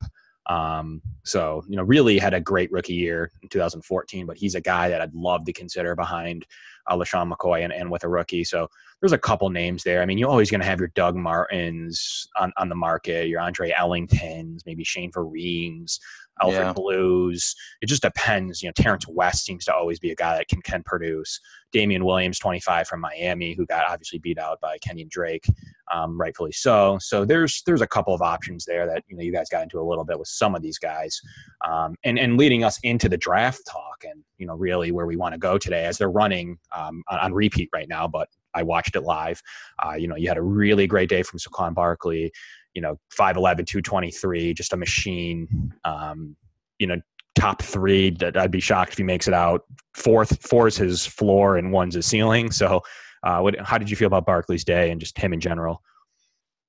Um, 0.49 1.03
so, 1.25 1.65
you 1.69 1.77
know, 1.77 1.83
really 1.83 2.19
had 2.19 2.35
a 2.35 2.41
great 2.41 2.71
rookie 2.71 2.95
year 2.95 3.31
in 3.43 3.49
2014, 3.49 4.27
but 4.27 4.37
he's 4.37 4.55
a 4.55 4.61
guy 4.61 4.89
that 4.89 5.01
I'd 5.01 5.15
love 5.15 5.45
to 5.45 5.53
consider 5.53 5.97
behind 5.97 6.47
uh, 6.87 6.97
LeSean 6.97 7.33
McCoy 7.33 7.65
and, 7.65 7.73
and 7.73 7.91
with 7.91 8.05
a 8.05 8.09
rookie. 8.09 8.45
So 8.45 8.69
there's 9.01 9.13
a 9.13 9.19
couple 9.19 9.49
names 9.51 9.83
there. 9.83 10.01
I 10.01 10.07
mean, 10.07 10.19
you're 10.19 10.31
always 10.31 10.51
going 10.51 10.61
to 10.61 10.67
have 10.67 10.79
your 10.79 10.91
Doug 10.95 11.17
Martins 11.17 12.27
on, 12.39 12.53
on 12.57 12.69
the 12.69 12.75
market, 12.75 13.29
your 13.29 13.41
Andre 13.41 13.71
Ellingtons, 13.73 14.61
maybe 14.65 14.85
Shane 14.85 15.13
Vereen's, 15.13 16.01
Alfred 16.43 16.67
yeah. 16.67 16.73
Blues. 16.73 17.55
It 17.81 17.87
just 17.87 18.03
depends. 18.03 18.63
You 18.63 18.69
know, 18.69 18.73
Terrence 18.73 19.07
West 19.09 19.45
seems 19.45 19.65
to 19.67 19.75
always 19.75 19.99
be 19.99 20.11
a 20.11 20.15
guy 20.15 20.37
that 20.37 20.49
can 20.49 20.61
can 20.63 20.83
produce. 20.83 21.41
Damien 21.73 22.05
Williams, 22.05 22.39
25 22.39 22.87
from 22.87 23.01
Miami, 23.01 23.55
who 23.55 23.67
got 23.67 23.89
obviously 23.89 24.19
beat 24.19 24.39
out 24.39 24.61
by 24.61 24.79
Kenyan 24.79 25.09
Drake, 25.09 25.45
um, 25.93 26.19
rightfully 26.19 26.53
so. 26.53 26.99
So 27.01 27.25
there's 27.25 27.63
there's 27.67 27.83
a 27.83 27.87
couple 27.87 28.15
of 28.15 28.23
options 28.23 28.65
there 28.65 28.87
that 28.87 29.05
you 29.09 29.17
know 29.17 29.23
you 29.23 29.33
guys 29.33 29.49
got 29.49 29.63
into 29.63 29.81
a 29.81 29.87
little 29.87 30.05
bit 30.05 30.19
with 30.19 30.29
some 30.29 30.55
of 30.55 30.63
these 30.63 30.79
guys, 30.79 31.21
um, 31.67 31.95
and 32.05 32.19
and 32.19 32.37
leading 32.37 32.65
us 32.65 32.79
into 32.83 33.09
the 33.09 33.19
draft 33.19 33.61
talk 33.71 34.05
and 34.05 34.23
you 34.39 34.47
know 34.47 34.55
really 34.55 34.93
where 34.93 35.07
we 35.07 35.17
want 35.17 35.33
to 35.33 35.39
go 35.39 35.59
today 35.59 35.85
as 35.85 35.99
they're 35.99 36.11
running 36.11 36.59
um, 36.75 37.03
on, 37.09 37.19
on, 37.19 37.33
repeat 37.33 37.69
right 37.73 37.89
now, 37.89 38.07
but. 38.07 38.29
I 38.57 38.63
watched 38.63 38.97
it 38.97 39.03
live. 39.03 39.41
Uh, 39.85 39.95
you 39.95 40.09
know, 40.09 40.17
you 40.17 40.29
had 40.29 40.39
a 40.39 40.43
really 40.43 40.87
great 40.87 41.09
day 41.09 41.23
from 41.23 41.39
Saquon 41.39 41.75
Barkley 41.75 42.33
you 42.77 42.83
know 42.83 43.01
5'11 43.19 43.67
223 43.67 44.55
just 44.55 44.73
a 44.73 44.77
machine. 44.77 45.73
Um, 45.85 46.37
you 46.79 46.87
know 46.87 47.01
top 47.35 47.61
three 47.61 48.11
that 48.11 48.37
i'd 48.39 48.51
be 48.51 48.61
shocked 48.61 48.93
if 48.93 48.99
he 48.99 49.05
makes 49.05 49.27
it 49.27 49.35
out. 49.35 49.63
Fourth 49.95 50.41
four 50.47 50.69
is 50.69 50.77
his 50.77 51.05
floor 51.05 51.57
and 51.57 51.73
one's 51.73 51.95
his 51.95 52.07
ceiling. 52.07 52.51
So 52.53 52.83
uh, 53.25 53.41
what, 53.41 53.59
how 53.61 53.79
did 53.79 53.91
you 53.91 53.97
feel 53.97 54.07
about 54.07 54.27
barkley's 54.27 54.63
day 54.63 54.91
and 54.91 55.01
just 55.01 55.19
him 55.19 55.33
in 55.33 55.41
general? 55.41 55.83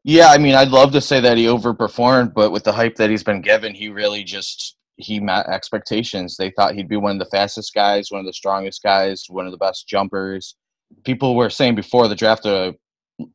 Yeah 0.03 0.29
i 0.29 0.37
mean 0.37 0.55
i'd 0.55 0.69
love 0.69 0.93
to 0.93 1.01
say 1.01 1.19
that 1.19 1.37
he 1.37 1.45
overperformed 1.45 2.33
but 2.33 2.51
with 2.51 2.63
the 2.63 2.71
hype 2.71 2.95
that 2.95 3.09
he's 3.09 3.23
been 3.23 3.41
given 3.41 3.75
he 3.75 3.89
really 3.89 4.23
just 4.23 4.77
he 4.99 5.19
met 5.19 5.45
expectations. 5.45 6.37
They 6.37 6.49
thought 6.49 6.73
he'd 6.73 6.89
be 6.89 6.97
one 6.97 7.11
of 7.11 7.19
the 7.19 7.29
fastest 7.29 7.73
guys 7.73 8.07
one 8.09 8.21
of 8.21 8.25
the 8.25 8.33
strongest 8.33 8.81
guys 8.81 9.25
one 9.27 9.45
of 9.45 9.51
the 9.51 9.57
best 9.57 9.87
jumpers 9.87 10.55
people 11.03 11.35
were 11.35 11.49
saying 11.49 11.75
before 11.75 12.07
the 12.07 12.15
draft 12.15 12.45
uh, 12.45 12.71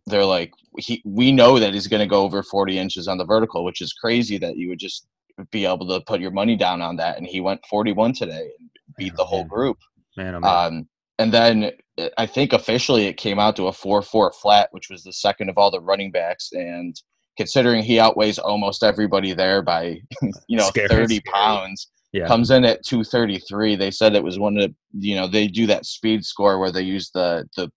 they're 0.06 0.24
like 0.24 0.52
he 0.78 1.02
we 1.04 1.32
know 1.32 1.58
that 1.58 1.74
he's 1.74 1.88
going 1.88 2.00
to 2.00 2.06
go 2.06 2.22
over 2.22 2.42
40 2.42 2.78
inches 2.78 3.08
on 3.08 3.18
the 3.18 3.24
vertical 3.24 3.64
which 3.64 3.80
is 3.80 3.92
crazy 3.92 4.38
that 4.38 4.56
you 4.56 4.68
would 4.68 4.78
just 4.78 5.06
be 5.50 5.64
able 5.64 5.88
to 5.88 6.00
put 6.06 6.20
your 6.20 6.30
money 6.30 6.56
down 6.56 6.82
on 6.82 6.96
that 6.96 7.18
and 7.18 7.26
he 7.26 7.40
went 7.40 7.60
41 7.68 8.12
today 8.14 8.50
and 8.58 8.70
beat 8.96 9.14
the 9.16 9.24
whole 9.24 9.40
man. 9.40 9.48
group 9.48 9.78
man, 10.16 10.44
um 10.44 10.86
and 11.18 11.32
then 11.32 11.70
uh, 11.98 12.08
I 12.18 12.26
think 12.26 12.52
officially 12.52 13.06
it 13.06 13.16
came 13.16 13.38
out 13.38 13.54
to 13.56 13.68
a 13.68 13.72
four-four 13.72 14.32
flat, 14.32 14.68
which 14.72 14.90
was 14.90 15.04
the 15.04 15.12
second 15.12 15.48
of 15.48 15.58
all 15.58 15.70
the 15.70 15.80
running 15.80 16.10
backs, 16.10 16.50
and 16.52 17.00
considering 17.36 17.82
he 17.82 18.00
outweighs 18.00 18.38
almost 18.38 18.82
everybody 18.82 19.32
there 19.32 19.62
by 19.62 20.00
you 20.48 20.56
know 20.56 20.66
Scary, 20.68 20.88
30 20.88 21.16
scary. 21.16 21.20
pounds 21.32 21.91
Yeah. 22.12 22.26
comes 22.26 22.50
in 22.50 22.64
at 22.64 22.84
233 22.84 23.76
they 23.76 23.90
said 23.90 24.14
it 24.14 24.22
was 24.22 24.38
one 24.38 24.58
of 24.58 24.70
the 24.70 24.74
you 25.08 25.14
know 25.14 25.26
they 25.26 25.46
do 25.46 25.66
that 25.66 25.86
speed 25.86 26.24
score 26.24 26.58
where 26.58 26.70
they 26.70 26.82
use 26.82 27.10
the 27.10 27.48
the 27.56 27.70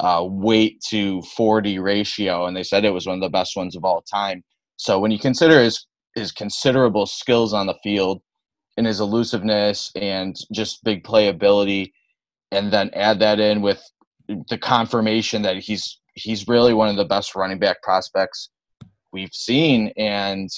uh, 0.00 0.24
weight 0.24 0.82
to 0.88 1.22
40 1.36 1.78
ratio 1.78 2.46
and 2.46 2.56
they 2.56 2.64
said 2.64 2.84
it 2.84 2.90
was 2.90 3.06
one 3.06 3.14
of 3.14 3.20
the 3.20 3.28
best 3.28 3.56
ones 3.56 3.76
of 3.76 3.84
all 3.84 4.02
time 4.02 4.42
so 4.76 4.98
when 4.98 5.12
you 5.12 5.18
consider 5.18 5.62
his 5.62 5.86
his 6.16 6.32
considerable 6.32 7.06
skills 7.06 7.52
on 7.52 7.66
the 7.66 7.76
field 7.84 8.20
and 8.76 8.86
his 8.86 9.00
elusiveness 9.00 9.92
and 9.94 10.36
just 10.52 10.82
big 10.82 11.04
playability 11.04 11.92
and 12.50 12.72
then 12.72 12.90
add 12.94 13.20
that 13.20 13.38
in 13.38 13.62
with 13.62 13.82
the 14.48 14.58
confirmation 14.58 15.42
that 15.42 15.56
he's 15.56 16.00
he's 16.14 16.48
really 16.48 16.74
one 16.74 16.88
of 16.88 16.96
the 16.96 17.04
best 17.04 17.34
running 17.34 17.58
back 17.58 17.82
prospects 17.82 18.50
we've 19.12 19.32
seen 19.32 19.92
and 19.96 20.48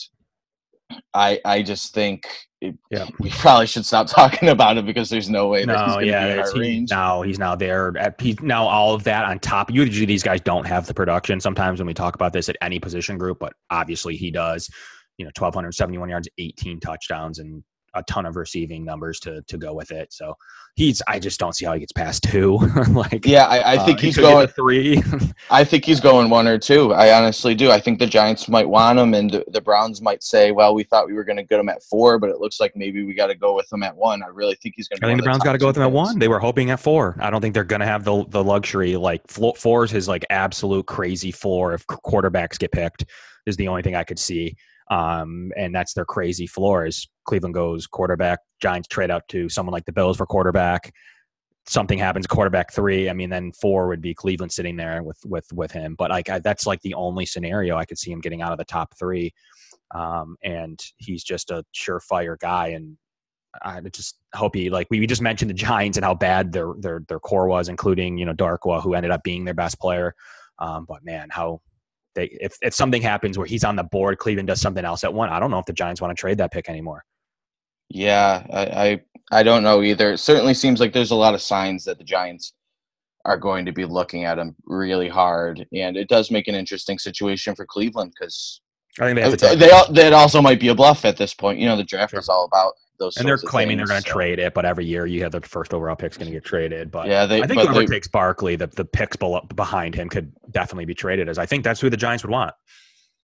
i 1.14 1.40
i 1.44 1.62
just 1.62 1.94
think 1.94 2.26
it, 2.60 2.74
Yeah. 2.90 3.06
we 3.18 3.28
probably 3.30 3.66
should 3.66 3.84
stop 3.84 4.06
talking 4.10 4.48
about 4.48 4.78
it 4.78 4.86
because 4.86 5.10
there's 5.10 5.28
no 5.28 5.48
way 5.48 5.64
that 5.66 5.86
he's 5.86 5.94
No, 5.96 6.00
yeah, 6.00 6.26
be 6.26 6.32
in 6.32 6.38
our 6.38 6.52
he, 6.54 6.60
range 6.60 6.90
now 6.90 7.20
he's 7.22 7.38
now 7.38 7.54
there. 7.54 7.92
At, 7.98 8.18
he's 8.20 8.40
now 8.40 8.66
all 8.66 8.94
of 8.94 9.04
that 9.04 9.24
on 9.26 9.38
top. 9.38 9.70
Usually 9.70 10.06
these 10.06 10.22
guys 10.22 10.40
don't 10.40 10.66
have 10.66 10.86
the 10.86 10.94
production. 10.94 11.40
Sometimes 11.40 11.78
when 11.78 11.86
we 11.86 11.92
talk 11.94 12.14
about 12.14 12.32
this 12.32 12.48
at 12.48 12.56
any 12.62 12.78
position 12.80 13.18
group, 13.18 13.38
but 13.38 13.52
obviously 13.70 14.16
he 14.16 14.30
does. 14.30 14.70
You 15.18 15.26
know, 15.26 15.30
twelve 15.34 15.54
hundred 15.54 15.74
seventy-one 15.74 16.08
yards, 16.08 16.28
eighteen 16.38 16.80
touchdowns, 16.80 17.38
and 17.38 17.62
a 17.94 18.02
ton 18.04 18.26
of 18.26 18.36
receiving 18.36 18.84
numbers 18.84 19.20
to 19.20 19.42
to 19.42 19.58
go 19.58 19.74
with 19.74 19.90
it. 19.90 20.12
So 20.12 20.34
he's. 20.74 21.02
I 21.08 21.18
just 21.18 21.40
don't 21.40 21.54
see 21.54 21.64
how 21.64 21.74
he 21.74 21.80
gets 21.80 21.92
past 21.92 22.22
two. 22.24 22.58
like 22.90 23.26
yeah 23.26 23.46
i, 23.46 23.74
I 23.74 23.84
think 23.84 23.98
uh, 23.98 24.02
he's 24.02 24.14
could 24.16 24.22
get 24.22 24.32
going 24.32 24.46
three. 24.48 25.02
i 25.50 25.64
think 25.64 25.84
he's 25.84 26.00
going 26.00 26.30
one 26.30 26.46
or 26.46 26.58
two 26.58 26.92
i 26.92 27.16
honestly 27.16 27.54
do 27.54 27.70
i 27.70 27.80
think 27.80 27.98
the 27.98 28.06
giants 28.06 28.48
might 28.48 28.68
want 28.68 28.98
him 28.98 29.14
and 29.14 29.30
the, 29.30 29.44
the 29.48 29.60
browns 29.60 30.00
might 30.00 30.22
say 30.22 30.50
well 30.52 30.74
we 30.74 30.82
thought 30.84 31.06
we 31.06 31.14
were 31.14 31.24
going 31.24 31.36
to 31.36 31.42
get 31.42 31.60
him 31.60 31.68
at 31.68 31.82
four 31.82 32.18
but 32.18 32.30
it 32.30 32.40
looks 32.40 32.60
like 32.60 32.72
maybe 32.76 33.04
we 33.04 33.14
got 33.14 33.28
to 33.28 33.34
go 33.34 33.54
with 33.54 33.70
him 33.72 33.82
at 33.82 33.94
one 33.96 34.22
i 34.22 34.26
really 34.26 34.54
think 34.56 34.74
he's 34.76 34.88
going 34.88 35.00
to 35.00 35.06
I 35.06 35.10
think 35.10 35.20
the 35.20 35.24
Browns 35.24 35.42
got 35.42 35.52
to 35.52 35.58
go 35.58 35.66
with 35.66 35.76
him 35.76 35.82
at 35.82 35.92
one. 35.92 36.18
They 36.18 36.28
were 36.28 36.38
hoping 36.38 36.70
at 36.70 36.80
four. 36.80 37.16
I 37.20 37.30
don't 37.30 37.40
think 37.40 37.54
they're 37.54 37.64
going 37.64 37.80
to 37.80 37.86
have 37.86 38.04
the 38.04 38.24
the 38.28 38.42
luxury. 38.42 38.96
Like 38.96 39.22
four 39.28 39.84
is 39.84 39.90
his 39.90 40.08
like 40.08 40.24
absolute 40.30 40.86
crazy 40.86 41.30
floor. 41.30 41.74
If 41.74 41.86
quarterbacks 41.86 42.58
get 42.58 42.72
picked, 42.72 43.04
is 43.46 43.56
the 43.56 43.68
only 43.68 43.82
thing 43.82 43.94
I 43.94 44.04
could 44.04 44.18
see. 44.18 44.56
Um, 44.90 45.50
and 45.56 45.74
that's 45.74 45.94
their 45.94 46.04
crazy 46.04 46.46
floor. 46.46 46.86
Is 46.86 47.08
Cleveland 47.24 47.54
goes 47.54 47.86
quarterback, 47.86 48.40
Giants 48.60 48.88
trade 48.88 49.10
out 49.10 49.26
to 49.28 49.48
someone 49.48 49.72
like 49.72 49.86
the 49.86 49.92
Bills 49.92 50.16
for 50.16 50.26
quarterback. 50.26 50.92
Something 51.66 51.98
happens, 51.98 52.26
quarterback 52.26 52.72
three. 52.72 53.08
I 53.08 53.14
mean, 53.14 53.30
then 53.30 53.52
four 53.52 53.88
would 53.88 54.02
be 54.02 54.14
Cleveland 54.14 54.52
sitting 54.52 54.76
there 54.76 55.02
with 55.02 55.18
with 55.24 55.46
with 55.52 55.72
him. 55.72 55.94
But 55.98 56.10
like 56.10 56.28
I, 56.28 56.38
that's 56.38 56.66
like 56.66 56.82
the 56.82 56.94
only 56.94 57.24
scenario 57.24 57.76
I 57.76 57.86
could 57.86 57.98
see 57.98 58.12
him 58.12 58.20
getting 58.20 58.42
out 58.42 58.52
of 58.52 58.58
the 58.58 58.64
top 58.64 58.94
three. 58.98 59.32
Um, 59.94 60.36
and 60.42 60.78
he's 60.96 61.24
just 61.24 61.50
a 61.50 61.64
surefire 61.74 62.38
guy, 62.38 62.68
and 62.68 62.98
I 63.62 63.80
just 63.80 64.18
hope 64.34 64.54
he 64.54 64.68
like 64.68 64.88
we, 64.90 65.06
just 65.06 65.22
mentioned 65.22 65.48
the 65.48 65.54
Giants 65.54 65.96
and 65.96 66.04
how 66.04 66.14
bad 66.14 66.52
their 66.52 66.72
their 66.78 67.00
their 67.08 67.20
core 67.20 67.46
was, 67.46 67.68
including 67.68 68.18
you 68.18 68.26
know 68.26 68.34
Darkwa, 68.34 68.82
who 68.82 68.94
ended 68.94 69.12
up 69.12 69.22
being 69.22 69.44
their 69.44 69.54
best 69.54 69.80
player. 69.80 70.14
Um, 70.58 70.84
but 70.88 71.04
man, 71.04 71.28
how 71.30 71.60
they 72.14 72.36
if 72.40 72.56
if 72.62 72.74
something 72.74 73.02
happens 73.02 73.36
where 73.38 73.46
he's 73.46 73.64
on 73.64 73.76
the 73.76 73.84
board, 73.84 74.18
Cleveland 74.18 74.48
does 74.48 74.60
something 74.60 74.84
else 74.84 75.04
at 75.04 75.12
one. 75.12 75.28
I 75.28 75.40
don't 75.40 75.50
know 75.50 75.58
if 75.58 75.66
the 75.66 75.72
Giants 75.72 76.00
want 76.00 76.16
to 76.16 76.20
trade 76.20 76.38
that 76.38 76.52
pick 76.52 76.68
anymore. 76.68 77.04
Yeah, 77.88 78.46
I, 78.52 78.64
I 78.64 79.00
I 79.40 79.42
don't 79.42 79.62
know 79.62 79.82
either. 79.82 80.12
It 80.12 80.18
certainly 80.18 80.54
seems 80.54 80.80
like 80.80 80.92
there's 80.92 81.10
a 81.10 81.16
lot 81.16 81.34
of 81.34 81.42
signs 81.42 81.84
that 81.84 81.98
the 81.98 82.04
Giants 82.04 82.54
are 83.24 83.38
going 83.38 83.64
to 83.64 83.72
be 83.72 83.84
looking 83.84 84.24
at 84.24 84.38
him 84.38 84.54
really 84.66 85.08
hard, 85.08 85.66
and 85.72 85.96
it 85.96 86.08
does 86.08 86.30
make 86.30 86.48
an 86.48 86.54
interesting 86.54 86.98
situation 86.98 87.54
for 87.54 87.64
Cleveland 87.66 88.12
because 88.18 88.60
I 89.00 89.06
think 89.06 89.16
they 89.16 89.22
have 89.22 89.36
to. 89.36 89.46
Uh, 89.46 89.54
they, 89.54 89.68
take 89.68 89.88
it. 89.88 89.94
they 89.94 90.02
that 90.02 90.12
also 90.12 90.40
might 90.42 90.60
be 90.60 90.68
a 90.68 90.74
bluff 90.74 91.04
at 91.04 91.16
this 91.16 91.34
point. 91.34 91.58
You 91.58 91.66
know, 91.66 91.76
the 91.76 91.84
draft 91.84 92.10
Sure. 92.10 92.20
is 92.20 92.28
all 92.28 92.44
about 92.44 92.74
those. 92.98 93.16
and 93.16 93.26
they're 93.26 93.38
claiming 93.38 93.76
they're 93.76 93.86
going 93.86 94.02
to 94.02 94.08
so- 94.08 94.14
trade 94.14 94.38
it, 94.38 94.54
but 94.54 94.64
every 94.64 94.84
year 94.84 95.06
you 95.06 95.22
have 95.22 95.32
the 95.32 95.40
first 95.40 95.74
overall 95.74 95.96
pick's 95.96 96.16
going 96.16 96.26
to 96.30 96.32
get 96.32 96.44
traded. 96.44 96.90
But 96.90 97.06
Yeah, 97.08 97.26
they. 97.26 97.42
I 97.42 97.46
think 97.46 97.60
whoever 97.60 97.80
they, 97.80 97.86
takes 97.86 98.08
Barkley, 98.08 98.56
the 98.56 98.66
the 98.68 98.84
picks 98.84 99.16
below, 99.16 99.40
behind 99.54 99.94
him 99.94 100.08
could 100.08 100.32
definitely 100.50 100.84
be 100.86 100.94
traded. 100.94 101.28
As 101.28 101.38
I 101.38 101.46
think 101.46 101.64
that's 101.64 101.80
who 101.80 101.90
the 101.90 101.96
Giants 101.96 102.24
would 102.24 102.30
want. 102.30 102.54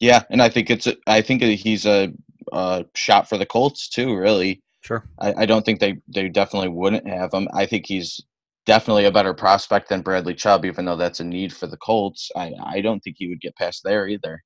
yeah, 0.00 0.22
and 0.30 0.42
I 0.42 0.48
think 0.48 0.70
it's. 0.70 0.86
a- 0.86 0.96
I 1.06 1.20
think 1.22 1.42
he's 1.42 1.86
a, 1.86 2.12
a 2.52 2.84
shot 2.94 3.28
for 3.28 3.38
the 3.38 3.46
Colts 3.46 3.88
too. 3.88 4.14
Really, 4.16 4.62
Sure. 4.82 5.04
I, 5.18 5.34
I 5.42 5.46
don't 5.46 5.64
think 5.64 5.78
they 5.80 5.98
they 6.08 6.28
definitely 6.28 6.68
wouldn't 6.70 7.06
have 7.06 7.32
him. 7.34 7.48
I 7.54 7.66
think 7.66 7.86
he's 7.86 8.20
definitely 8.66 9.04
a 9.04 9.10
better 9.12 9.34
prospect 9.34 9.88
than 9.88 10.00
Bradley 10.02 10.34
Chubb, 10.34 10.64
even 10.64 10.84
though 10.84 10.96
that's 10.96 11.20
a 11.20 11.24
need 11.24 11.52
for 11.52 11.66
the 11.66 11.76
Colts. 11.76 12.30
I 12.36 12.52
I 12.64 12.80
don't 12.80 13.00
think 13.00 13.16
he 13.18 13.28
would 13.28 13.40
get 13.40 13.56
past 13.56 13.82
there 13.84 14.06
either. 14.08 14.42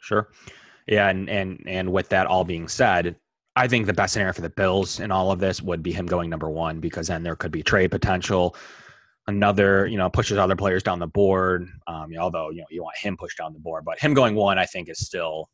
Sure. 0.00 0.28
Yeah, 0.86 1.08
and 1.08 1.28
and 1.28 1.62
and 1.66 1.92
with 1.92 2.08
that 2.10 2.26
all 2.26 2.44
being 2.44 2.68
said, 2.68 3.16
I 3.54 3.68
think 3.68 3.86
the 3.86 3.92
best 3.92 4.14
scenario 4.14 4.32
for 4.32 4.40
the 4.40 4.50
Bills 4.50 5.00
in 5.00 5.10
all 5.10 5.30
of 5.30 5.38
this 5.38 5.60
would 5.60 5.82
be 5.82 5.92
him 5.92 6.06
going 6.06 6.30
number 6.30 6.48
one 6.48 6.80
because 6.80 7.08
then 7.08 7.22
there 7.22 7.36
could 7.36 7.52
be 7.52 7.62
trade 7.62 7.90
potential. 7.90 8.56
Another, 9.26 9.86
you 9.86 9.98
know, 9.98 10.08
pushes 10.08 10.38
other 10.38 10.56
players 10.56 10.82
down 10.82 10.98
the 10.98 11.06
board. 11.06 11.68
Um, 11.86 12.10
you 12.10 12.16
know, 12.16 12.24
although 12.24 12.50
you 12.50 12.60
know 12.60 12.66
you 12.70 12.82
want 12.82 12.96
him 12.96 13.16
pushed 13.16 13.38
down 13.38 13.52
the 13.52 13.58
board, 13.60 13.84
but 13.84 14.00
him 14.00 14.14
going 14.14 14.34
one, 14.34 14.58
I 14.58 14.64
think, 14.64 14.88
is 14.88 14.98
still, 14.98 15.50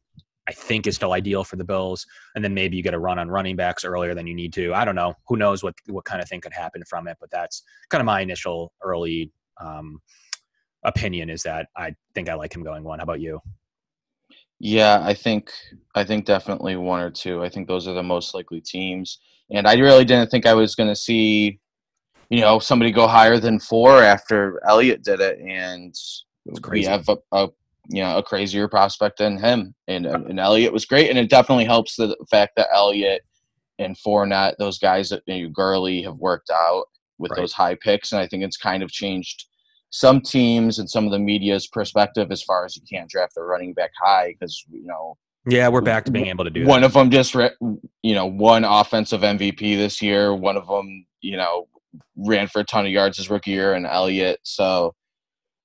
I 0.49 0.52
think, 0.52 0.87
is 0.87 0.95
still 0.95 1.12
ideal 1.12 1.45
for 1.45 1.57
the 1.57 1.64
Bills. 1.64 2.07
And 2.35 2.43
then 2.43 2.55
maybe 2.55 2.76
you 2.76 2.83
get 2.83 2.95
a 2.95 2.99
run 2.99 3.19
on 3.19 3.28
running 3.28 3.57
backs 3.57 3.85
earlier 3.85 4.14
than 4.14 4.26
you 4.26 4.35
need 4.35 4.52
to. 4.55 4.73
I 4.73 4.85
don't 4.85 4.95
know. 4.95 5.14
Who 5.26 5.37
knows 5.37 5.62
what 5.62 5.75
what 5.87 6.05
kind 6.05 6.23
of 6.23 6.28
thing 6.28 6.40
could 6.40 6.55
happen 6.55 6.85
from 6.88 7.09
it? 7.09 7.17
But 7.21 7.31
that's 7.31 7.62
kind 7.90 8.00
of 8.00 8.07
my 8.07 8.21
initial 8.21 8.73
early 8.81 9.33
um, 9.61 10.00
opinion 10.85 11.31
is 11.31 11.43
that 11.43 11.67
I 11.76 11.95
think 12.14 12.28
I 12.28 12.35
like 12.35 12.55
him 12.55 12.62
going 12.62 12.85
one. 12.85 13.00
How 13.00 13.02
about 13.02 13.21
you? 13.21 13.40
Yeah, 14.61 15.00
I 15.05 15.15
think 15.15 15.50
I 15.95 16.05
think 16.05 16.25
definitely 16.25 16.77
one 16.77 17.00
or 17.00 17.11
two. 17.11 17.43
I 17.45 17.49
think 17.49 17.69
those 17.69 17.87
are 17.87 17.95
the 17.95 18.03
most 18.03 18.35
likely 18.35 18.61
teams. 18.61 19.19
And 19.50 19.67
I 19.67 19.75
really 19.75 20.05
didn't 20.05 20.31
think 20.31 20.47
I 20.47 20.55
was 20.55 20.75
going 20.75 20.88
to 20.91 20.97
see, 20.97 21.59
you 22.29 22.41
know, 22.41 22.59
somebody 22.59 22.91
go 22.91 23.07
higher 23.07 23.38
than 23.38 23.61
four 23.61 24.03
after 24.03 24.61
Elliott 24.69 25.03
did 25.03 25.21
it, 25.21 25.38
and 25.38 25.95
we 26.71 26.85
have 26.85 27.09
a, 27.09 27.17
a 27.33 27.49
you 27.88 28.03
know 28.03 28.19
a 28.19 28.23
crazier 28.23 28.69
prospect 28.69 29.19
than 29.19 29.38
him. 29.38 29.75
And 29.87 30.07
and 30.07 30.41
Elliott 30.41 30.73
was 30.73 30.85
great, 30.85 31.09
and 31.09 31.19
it 31.19 31.31
definitely 31.31 31.65
helps 31.65 31.97
the 31.97 32.17
fact 32.31 32.53
that 32.57 32.69
Elliott 32.75 33.23
and 33.79 33.97
Fournette, 33.97 34.57
those 34.59 34.79
guys 34.79 35.09
that 35.11 35.23
you 35.27 35.45
know, 35.45 35.50
Gurley 35.50 36.03
have 36.03 36.17
worked 36.17 36.50
out 36.50 36.85
with 37.19 37.31
Right. 37.31 37.38
those 37.38 37.53
high 37.53 37.77
picks, 37.77 38.12
and 38.12 38.21
I 38.21 38.27
think 38.27 38.43
it's 38.43 38.57
kind 38.57 38.83
of 38.83 38.91
changed 38.91 39.47
some 39.90 40.21
teams 40.21 40.78
and 40.78 40.88
some 40.88 41.07
of 41.07 41.12
the 41.12 41.18
media's 41.18 41.66
perspective 41.66 42.30
as 42.30 42.42
far 42.42 42.64
as 42.64 42.76
you 42.76 42.83
can't 42.90 43.09
draft 43.09 43.37
a 43.38 43.42
running 43.42 43.73
back 43.73 43.90
high 44.02 44.35
because 44.38 44.64
you 44.71 44.87
know 44.87 45.16
Yeah, 45.47 45.68
we're 45.68 45.80
back 45.80 46.04
to 46.07 46.11
being 46.12 46.26
able 46.26 46.45
to 46.45 46.50
do 46.50 46.64
that. 46.64 46.68
one 46.68 46.85
of 46.85 46.92
them 46.92 47.11
just 47.11 47.35
re- 47.35 47.50
you 48.02 48.14
know 48.14 48.26
one 48.26 48.64
offensive 48.64 49.23
MVP 49.23 49.76
this 49.76 50.02
year. 50.02 50.35
One 50.35 50.57
of 50.57 50.66
them 50.66 51.07
you 51.21 51.37
know 51.37 51.68
ran 52.16 52.49
for 52.49 52.61
a 52.61 52.64
ton 52.64 52.85
of 52.87 52.92
yards 52.92 53.16
his 53.16 53.30
rookie 53.30 53.52
year, 53.52 53.73
and 53.75 53.87
Elliott. 53.87 54.40
So 54.42 54.95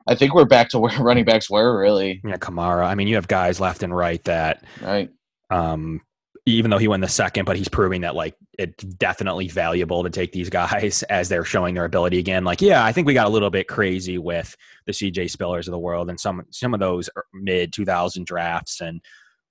I 0.07 0.15
think 0.15 0.33
we're 0.33 0.45
back 0.45 0.69
to 0.69 0.79
where 0.79 0.97
running 0.99 1.25
backs 1.25 1.49
were 1.49 1.77
really 1.79 2.21
Yeah, 2.25 2.37
Kamara. 2.37 2.85
I 2.85 2.95
mean, 2.95 3.07
you 3.07 3.15
have 3.15 3.27
guys 3.27 3.59
left 3.59 3.83
and 3.83 3.95
right 3.95 4.23
that, 4.23 4.63
right. 4.81 5.09
um, 5.49 6.01
even 6.45 6.69
though 6.69 6.77
he 6.77 6.87
won 6.87 6.99
the 6.99 7.07
second, 7.07 7.45
but 7.45 7.55
he's 7.55 7.69
proving 7.69 8.01
that 8.01 8.15
like 8.15 8.35
it's 8.59 8.83
definitely 8.83 9.47
valuable 9.47 10.03
to 10.03 10.09
take 10.09 10.31
these 10.31 10.49
guys 10.51 11.03
as 11.03 11.29
they're 11.29 11.45
showing 11.45 11.75
their 11.75 11.85
ability 11.85 12.19
again. 12.19 12.43
Like, 12.43 12.61
yeah, 12.61 12.83
I 12.83 12.91
think 12.91 13.07
we 13.07 13.13
got 13.13 13.27
a 13.27 13.29
little 13.29 13.49
bit 13.49 13.67
crazy 13.67 14.17
with 14.17 14.55
the 14.85 14.91
CJ 14.91 15.31
Spillers 15.31 15.67
of 15.67 15.71
the 15.71 15.79
world 15.79 16.09
and 16.09 16.19
some 16.19 16.45
some 16.51 16.73
of 16.73 16.79
those 16.79 17.09
er, 17.17 17.25
mid 17.33 17.71
2000 17.71 18.25
drafts, 18.25 18.81
and 18.81 19.01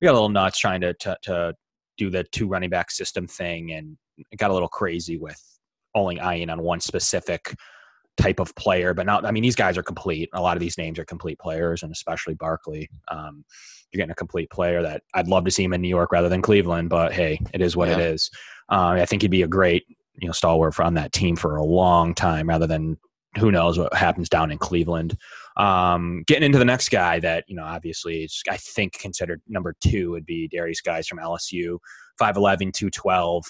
we 0.01 0.07
got 0.07 0.13
a 0.13 0.15
little 0.15 0.29
nuts 0.29 0.59
trying 0.59 0.83
to 0.83 0.95
to, 0.95 1.17
to 1.23 1.55
do 1.97 2.11
the 2.11 2.25
two 2.25 2.47
running 2.47 2.71
back 2.71 2.91
system 2.91 3.27
thing, 3.27 3.73
and 3.73 3.97
got 4.37 4.51
a 4.51 4.55
little 4.55 4.69
crazy 4.69 5.17
with 5.17 5.41
only 5.95 6.21
eyeing 6.21 6.51
on 6.51 6.63
one 6.63 6.81
specific 6.81 7.55
type 8.17 8.41
of 8.41 8.55
player. 8.57 8.95
But 8.95 9.07
now, 9.07 9.21
I 9.21 9.31
mean, 9.31 9.43
these 9.43 9.57
guys 9.57 9.77
are 9.79 9.83
complete. 9.83 10.29
A 10.35 10.41
lot 10.41 10.57
of 10.57 10.61
these 10.61 10.79
names 10.79 10.99
are 10.99 11.05
complete 11.05 11.39
players, 11.39 11.83
and 11.83 11.93
especially 11.93 12.35
Barkley. 12.35 12.89
Um, 13.09 13.45
you're 13.91 13.99
getting 13.99 14.13
a 14.13 14.17
complete 14.17 14.51
player 14.51 14.83
that 14.83 15.03
I'd 15.15 15.29
love 15.29 15.45
to 15.45 15.51
see 15.51 15.65
him 15.65 15.73
in 15.75 15.83
New 15.83 15.89
York 15.89 16.13
rather 16.13 16.29
than 16.29 16.41
Cleveland. 16.43 16.89
But 16.89 17.13
hey, 17.13 17.39
it 17.53 17.61
is 17.61 17.77
what 17.77 17.89
it 17.89 17.99
Yeah. 17.99 18.05
is. 18.07 18.31
Uh, 18.71 18.97
I 19.01 19.07
think 19.07 19.23
he'd 19.23 19.31
be 19.31 19.43
a 19.43 19.49
great, 19.49 19.85
you 20.15 20.27
know, 20.29 20.33
stalwart 20.33 20.79
on 20.81 20.95
that 20.95 21.13
team 21.13 21.37
for 21.37 21.57
a 21.57 21.65
long 21.65 22.15
time, 22.15 22.49
rather 22.49 22.67
than 22.67 22.97
who 23.39 23.51
knows 23.51 23.79
what 23.79 23.95
happens 23.95 24.29
down 24.29 24.51
in 24.51 24.59
Cleveland. 24.59 25.17
Um, 25.57 26.23
getting 26.27 26.45
into 26.45 26.59
the 26.59 26.65
next 26.65 26.89
guy 26.91 27.19
that 27.21 27.45
you 27.49 27.57
know, 27.57 27.65
obviously, 27.65 28.25
is, 28.25 28.43
I 28.49 28.57
think 28.57 28.95
considered 28.99 29.43
number 29.49 29.75
two 29.83 30.11
would 30.13 30.25
be 30.27 30.49
Derrius 30.49 30.83
Guice 30.83 31.07
from 31.07 31.19
LSU, 31.19 31.79
5'11", 32.21 32.73
212. 32.73 33.45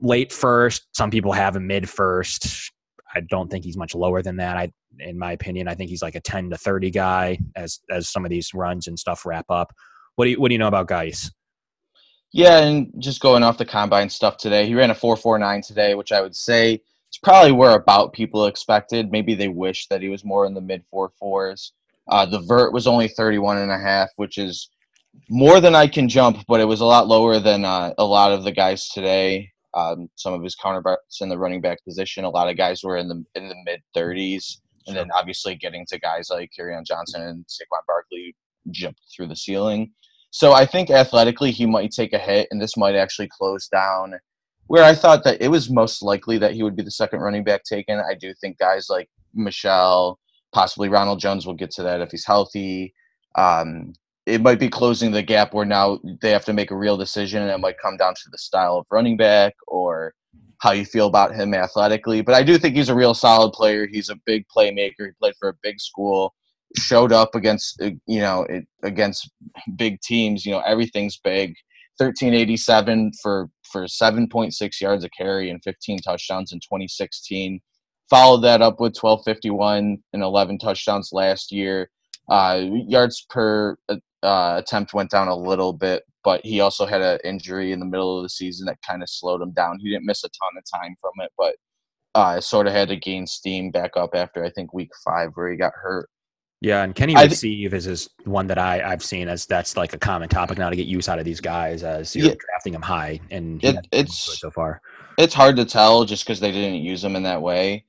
Late 0.00 0.32
first, 0.32 0.86
some 0.92 1.10
people 1.10 1.32
have 1.32 1.56
him 1.56 1.66
mid 1.66 1.88
first. 1.88 2.72
I 3.16 3.20
don't 3.20 3.50
think 3.50 3.64
he's 3.64 3.76
much 3.76 3.94
lower 3.94 4.22
than 4.22 4.36
that. 4.36 4.56
I, 4.56 4.70
in 5.00 5.18
my 5.18 5.32
opinion, 5.32 5.68
I 5.68 5.74
think 5.74 5.88
he's 5.90 6.02
like 6.02 6.14
a 6.14 6.20
ten 6.20 6.50
to 6.50 6.58
thirty 6.58 6.90
guy 6.90 7.38
as 7.56 7.80
as 7.90 8.08
some 8.10 8.24
of 8.24 8.30
these 8.30 8.52
runs 8.54 8.86
and 8.86 8.98
stuff 8.98 9.24
wrap 9.24 9.46
up. 9.48 9.72
What 10.16 10.26
do 10.26 10.32
you 10.32 10.40
what 10.40 10.48
do 10.48 10.54
you 10.54 10.58
know 10.58 10.68
about 10.68 10.86
guys? 10.86 11.30
Yeah, 12.32 12.58
and 12.58 12.92
just 12.98 13.20
going 13.20 13.42
off 13.42 13.56
the 13.56 13.64
combine 13.64 14.10
stuff 14.10 14.36
today, 14.36 14.66
he 14.66 14.74
ran 14.74 14.90
a 14.90 14.94
four 14.94 15.16
four 15.16 15.38
nine 15.38 15.62
today, 15.62 15.94
which 15.94 16.12
I 16.12 16.20
would 16.20 16.36
say 16.36 16.74
is 16.74 17.18
probably 17.22 17.52
where 17.52 17.74
about 17.74 18.12
people 18.12 18.46
expected. 18.46 19.10
Maybe 19.10 19.34
they 19.34 19.48
wish 19.48 19.86
that 19.88 20.02
he 20.02 20.08
was 20.08 20.24
more 20.24 20.44
in 20.44 20.54
the 20.54 20.60
mid 20.60 20.84
four 20.90 21.10
fours. 21.18 21.72
Uh, 22.08 22.26
the 22.26 22.40
vert 22.40 22.72
was 22.72 22.86
only 22.86 23.08
31 23.08 23.58
and 23.58 23.72
a 23.72 23.78
half, 23.78 24.10
which 24.16 24.38
is 24.38 24.70
more 25.28 25.60
than 25.60 25.74
I 25.74 25.88
can 25.88 26.08
jump, 26.08 26.44
but 26.46 26.60
it 26.60 26.66
was 26.66 26.80
a 26.80 26.84
lot 26.84 27.08
lower 27.08 27.40
than 27.40 27.64
uh, 27.64 27.94
a 27.98 28.04
lot 28.04 28.32
of 28.32 28.44
the 28.44 28.52
Guice 28.52 28.90
today. 28.90 29.50
Um, 29.76 30.08
some 30.16 30.32
of 30.32 30.42
his 30.42 30.54
counterparts 30.54 31.20
in 31.20 31.28
the 31.28 31.38
running 31.38 31.60
back 31.60 31.84
position, 31.84 32.24
a 32.24 32.30
lot 32.30 32.48
of 32.48 32.56
guys 32.56 32.82
were 32.82 32.96
in 32.96 33.08
the 33.08 33.22
in 33.34 33.48
the 33.48 33.56
mid 33.64 33.82
30s, 33.94 34.56
and 34.86 34.96
then 34.96 35.10
obviously 35.14 35.54
getting 35.54 35.84
to 35.90 35.98
guys 35.98 36.28
like 36.30 36.50
Kerryon 36.58 36.86
Johnson 36.86 37.22
and 37.22 37.44
Saquon 37.44 37.84
Barkley 37.86 38.34
jumped 38.70 39.00
through 39.14 39.28
the 39.28 39.36
ceiling. 39.36 39.92
So 40.30 40.52
I 40.52 40.66
think 40.66 40.90
athletically 40.90 41.50
he 41.50 41.66
might 41.66 41.92
take 41.92 42.12
a 42.12 42.18
hit, 42.18 42.48
and 42.50 42.60
this 42.60 42.76
might 42.76 42.94
actually 42.94 43.28
close 43.28 43.68
down 43.68 44.14
where 44.66 44.84
I 44.84 44.94
thought 44.94 45.24
that 45.24 45.40
it 45.40 45.48
was 45.48 45.70
most 45.70 46.02
likely 46.02 46.38
that 46.38 46.52
he 46.52 46.62
would 46.62 46.76
be 46.76 46.82
the 46.82 46.90
second 46.90 47.20
running 47.20 47.44
back 47.44 47.62
taken. 47.64 48.00
I 48.00 48.14
do 48.14 48.34
think 48.40 48.58
guys 48.58 48.88
like 48.90 49.08
Michel, 49.32 50.18
possibly 50.52 50.88
Ronald 50.88 51.20
Jones 51.20 51.46
will 51.46 51.54
get 51.54 51.70
to 51.72 51.82
that 51.84 52.00
if 52.00 52.10
he's 52.10 52.26
healthy. 52.26 52.94
Um, 53.36 53.92
it 54.26 54.42
might 54.42 54.58
be 54.58 54.68
closing 54.68 55.12
the 55.12 55.22
gap 55.22 55.54
where 55.54 55.64
now 55.64 56.00
they 56.20 56.30
have 56.30 56.44
to 56.44 56.52
make 56.52 56.72
a 56.72 56.76
real 56.76 56.96
decision 56.96 57.42
and 57.42 57.50
it 57.50 57.58
might 57.58 57.78
come 57.78 57.96
down 57.96 58.14
to 58.14 58.28
the 58.30 58.38
style 58.38 58.76
of 58.76 58.86
running 58.90 59.16
back 59.16 59.54
or 59.68 60.12
how 60.60 60.72
you 60.72 60.84
feel 60.84 61.06
about 61.06 61.34
him 61.34 61.54
athletically. 61.54 62.22
But 62.22 62.34
I 62.34 62.42
do 62.42 62.58
think 62.58 62.74
he's 62.74 62.88
a 62.88 62.94
real 62.94 63.14
solid 63.14 63.52
player. 63.52 63.86
He's 63.86 64.08
a 64.08 64.16
big 64.26 64.44
playmaker. 64.54 64.92
He 64.98 65.10
played 65.20 65.34
for 65.38 65.50
a 65.50 65.54
big 65.62 65.80
school, 65.80 66.34
showed 66.76 67.12
up 67.12 67.34
against 67.34 67.80
uh, 67.80 67.90
you 68.06 68.20
know 68.20 68.46
against 68.82 69.30
big 69.76 70.00
teams. 70.00 70.44
You 70.44 70.52
know 70.52 70.60
everything's 70.60 71.18
big. 71.18 71.54
1387 71.98 73.12
for 73.22 73.48
for 73.70 73.84
7.6 73.84 74.80
yards 74.80 75.04
a 75.04 75.08
carry 75.10 75.50
and 75.50 75.62
15 75.64 76.00
touchdowns 76.00 76.52
in 76.52 76.58
2016. 76.60 77.60
Followed 78.10 78.42
that 78.42 78.62
up 78.62 78.80
with 78.80 78.96
1251 78.96 79.98
and 80.12 80.22
11 80.22 80.58
touchdowns 80.58 81.10
last 81.12 81.50
year. 81.50 81.90
Uh, 82.30 82.60
yards 82.86 83.24
per 83.30 83.76
uh, 84.22 84.54
attempt 84.58 84.94
went 84.94 85.10
down 85.10 85.28
a 85.28 85.36
little 85.36 85.72
bit, 85.72 86.04
but 86.24 86.44
he 86.44 86.60
also 86.60 86.86
had 86.86 87.00
an 87.00 87.18
injury 87.24 87.72
in 87.72 87.80
the 87.80 87.86
middle 87.86 88.18
of 88.18 88.22
the 88.22 88.28
season 88.28 88.66
that 88.66 88.78
kind 88.86 89.02
of 89.02 89.08
slowed 89.08 89.40
him 89.40 89.52
down. 89.52 89.78
He 89.80 89.90
didn't 89.90 90.06
miss 90.06 90.24
a 90.24 90.28
ton 90.28 90.56
of 90.56 90.80
time 90.80 90.96
from 91.00 91.12
it, 91.18 91.30
but 91.38 91.56
uh, 92.14 92.40
sort 92.40 92.66
of 92.66 92.72
had 92.72 92.88
to 92.88 92.96
gain 92.96 93.26
steam 93.26 93.70
back 93.70 93.92
up 93.96 94.10
after 94.14 94.44
I 94.44 94.50
think 94.50 94.72
week 94.72 94.90
five 95.04 95.30
where 95.34 95.50
he 95.50 95.56
got 95.56 95.72
hurt. 95.74 96.08
Yeah, 96.62 96.82
and 96.82 96.94
Kenny 96.94 97.14
Receive 97.14 97.74
is 97.74 97.86
is 97.86 98.08
one 98.24 98.46
that 98.46 98.58
I 98.58 98.82
I've 98.82 99.04
seen 99.04 99.28
as 99.28 99.44
that's 99.44 99.76
like 99.76 99.92
a 99.92 99.98
common 99.98 100.28
topic 100.30 100.56
now 100.56 100.70
to 100.70 100.76
get 100.76 100.86
use 100.86 101.08
out 101.08 101.18
of 101.18 101.26
these 101.26 101.40
guys 101.40 101.82
as 101.82 102.16
you're 102.16 102.28
yeah. 102.28 102.34
drafting 102.50 102.72
them 102.72 102.82
high, 102.82 103.20
and 103.30 103.62
it, 103.62 103.86
it's 103.92 104.38
so 104.40 104.50
far. 104.50 104.80
It's 105.18 105.34
hard 105.34 105.56
to 105.56 105.66
tell 105.66 106.06
just 106.06 106.24
because 106.24 106.40
they 106.40 106.52
didn't 106.52 106.82
use 106.82 107.04
him 107.04 107.14
in 107.14 107.22
that 107.24 107.42
way. 107.42 107.84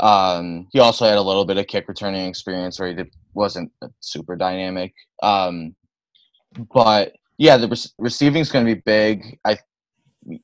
Um, 0.00 0.68
he 0.72 0.80
also 0.80 1.06
had 1.06 1.16
a 1.16 1.22
little 1.22 1.44
bit 1.44 1.58
of 1.58 1.66
kick 1.68 1.88
returning 1.88 2.26
experience 2.26 2.78
where 2.78 2.88
he 2.88 2.94
did, 2.94 3.14
wasn't 3.38 3.72
super 4.00 4.36
dynamic. 4.36 4.92
Um, 5.22 5.74
but 6.74 7.14
yeah, 7.38 7.56
the 7.56 7.68
re- 7.68 7.92
receiving 7.98 8.42
is 8.42 8.52
going 8.52 8.66
to 8.66 8.74
be 8.74 8.82
big. 8.84 9.38
I 9.46 9.58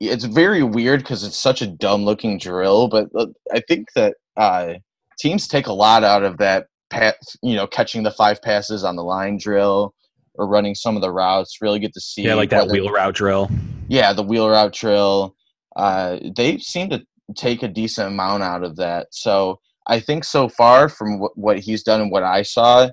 it's 0.01 0.25
very 0.25 0.63
weird 0.63 1.01
because 1.01 1.25
it's 1.25 1.37
such 1.37 1.61
a 1.61 1.67
dumb 1.67 2.05
looking 2.05 2.39
drill, 2.39 2.89
but 2.89 3.09
uh, 3.15 3.27
I 3.53 3.61
think 3.69 3.89
that 3.95 4.15
uh, 4.37 4.75
teams 5.19 5.47
take 5.47 5.67
a 5.67 5.73
lot 5.73 6.05
out 6.05 6.23
of 6.23 6.39
that. 6.39 6.69
Pat, 6.91 7.17
you 7.43 7.57
know, 7.57 7.67
catching 7.67 8.05
the 8.05 8.11
five 8.11 8.41
passes 8.41 8.85
on 8.85 8.95
the 8.95 9.03
line 9.03 9.37
drill 9.37 9.95
or 10.35 10.47
running 10.47 10.75
some 10.75 10.97
of 10.97 11.03
the 11.03 11.11
routes. 11.11 11.59
Really 11.61 11.81
get 11.81 11.93
to 11.95 12.01
see. 12.01 12.23
Yeah, 12.23 12.35
like 12.35 12.51
that 12.51 12.69
wheel 12.69 12.91
route 12.91 13.15
drill. 13.15 13.51
Yeah, 13.89 14.13
the 14.13 14.23
wheel 14.23 14.49
route 14.49 14.73
drill. 14.73 15.35
Uh, 15.77 16.19
they 16.37 16.59
seem 16.59 16.91
to 16.91 17.05
take 17.37 17.63
a 17.63 17.69
decent 17.69 18.09
amount 18.09 18.43
out 18.43 18.63
of 18.63 18.77
that. 18.77 19.09
So 19.11 19.59
I 19.87 20.01
think 20.01 20.25
so 20.25 20.49
far 20.49 20.89
from 20.89 21.19
what, 21.19 21.37
what 21.37 21.59
he's 21.59 21.83
done 21.83 22.01
and 22.01 22.11
what 22.11 22.23
I 22.23 22.43
saw, 22.43 22.91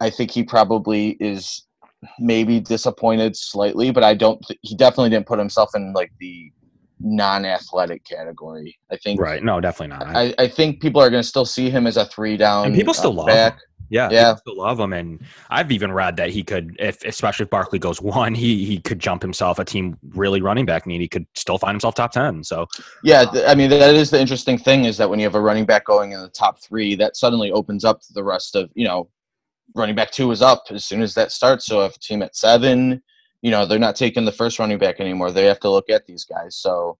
I 0.00 0.10
think 0.10 0.30
he 0.30 0.42
probably 0.42 1.10
is 1.20 1.64
maybe 2.18 2.58
disappointed 2.58 3.36
slightly, 3.36 3.90
but 3.90 4.02
I 4.02 4.14
don't. 4.14 4.40
Th- 4.46 4.58
he 4.62 4.74
definitely 4.74 5.10
didn't 5.10 5.26
put 5.26 5.38
himself 5.38 5.70
in 5.74 5.92
like 5.92 6.12
the 6.18 6.50
non-athletic 7.00 8.04
category. 8.04 8.78
I 8.90 8.96
think. 8.96 9.20
Right. 9.20 9.42
No, 9.42 9.60
definitely 9.60 9.96
not. 9.96 10.16
I, 10.16 10.34
I 10.38 10.48
think 10.48 10.80
people 10.80 11.00
are 11.02 11.10
going 11.10 11.22
to 11.22 11.28
still 11.28 11.44
see 11.44 11.70
him 11.70 11.86
as 11.86 11.96
a 11.96 12.06
three 12.06 12.36
down. 12.36 12.66
And 12.66 12.74
people 12.74 12.94
still 12.94 13.12
love 13.12 13.26
back. 13.26 13.54
Him. 13.54 13.60
Yeah, 13.92 14.08
yeah, 14.10 14.36
still 14.36 14.56
love 14.56 14.80
him, 14.80 14.94
and 14.94 15.20
I've 15.50 15.70
even 15.70 15.92
read 15.92 16.16
that 16.16 16.30
he 16.30 16.42
could, 16.42 16.76
if 16.78 17.04
especially 17.04 17.44
if 17.44 17.50
Barkley 17.50 17.78
goes 17.78 18.00
one, 18.00 18.34
he 18.34 18.64
he 18.64 18.78
could 18.80 18.98
jump 18.98 19.20
himself 19.20 19.58
a 19.58 19.66
team 19.66 19.98
really 20.14 20.40
running 20.40 20.64
back 20.64 20.86
need. 20.86 21.02
He 21.02 21.08
could 21.08 21.26
still 21.34 21.58
find 21.58 21.74
himself 21.74 21.94
top 21.94 22.10
ten. 22.10 22.42
So 22.42 22.66
yeah, 23.04 23.26
I 23.46 23.54
mean 23.54 23.68
that 23.68 23.94
is 23.94 24.08
the 24.08 24.18
interesting 24.18 24.56
thing 24.56 24.86
is 24.86 24.96
that 24.96 25.10
when 25.10 25.18
you 25.18 25.26
have 25.26 25.34
a 25.34 25.40
running 25.42 25.66
back 25.66 25.84
going 25.84 26.12
in 26.12 26.22
the 26.22 26.30
top 26.30 26.58
three, 26.62 26.94
that 26.94 27.18
suddenly 27.18 27.52
opens 27.52 27.84
up 27.84 28.00
the 28.14 28.24
rest 28.24 28.56
of 28.56 28.70
you 28.74 28.86
know 28.86 29.10
running 29.74 29.94
back 29.94 30.10
two 30.10 30.30
is 30.30 30.40
up 30.40 30.64
as 30.70 30.86
soon 30.86 31.02
as 31.02 31.12
that 31.12 31.30
starts. 31.30 31.66
So 31.66 31.84
if 31.84 31.94
a 31.94 31.98
team 31.98 32.22
at 32.22 32.34
seven, 32.34 33.02
you 33.42 33.50
know, 33.50 33.66
they're 33.66 33.78
not 33.78 33.96
taking 33.96 34.24
the 34.24 34.32
first 34.32 34.58
running 34.58 34.78
back 34.78 35.00
anymore. 35.00 35.32
They 35.32 35.44
have 35.44 35.60
to 35.60 35.70
look 35.70 35.90
at 35.90 36.06
these 36.06 36.24
guys. 36.24 36.56
So 36.56 36.96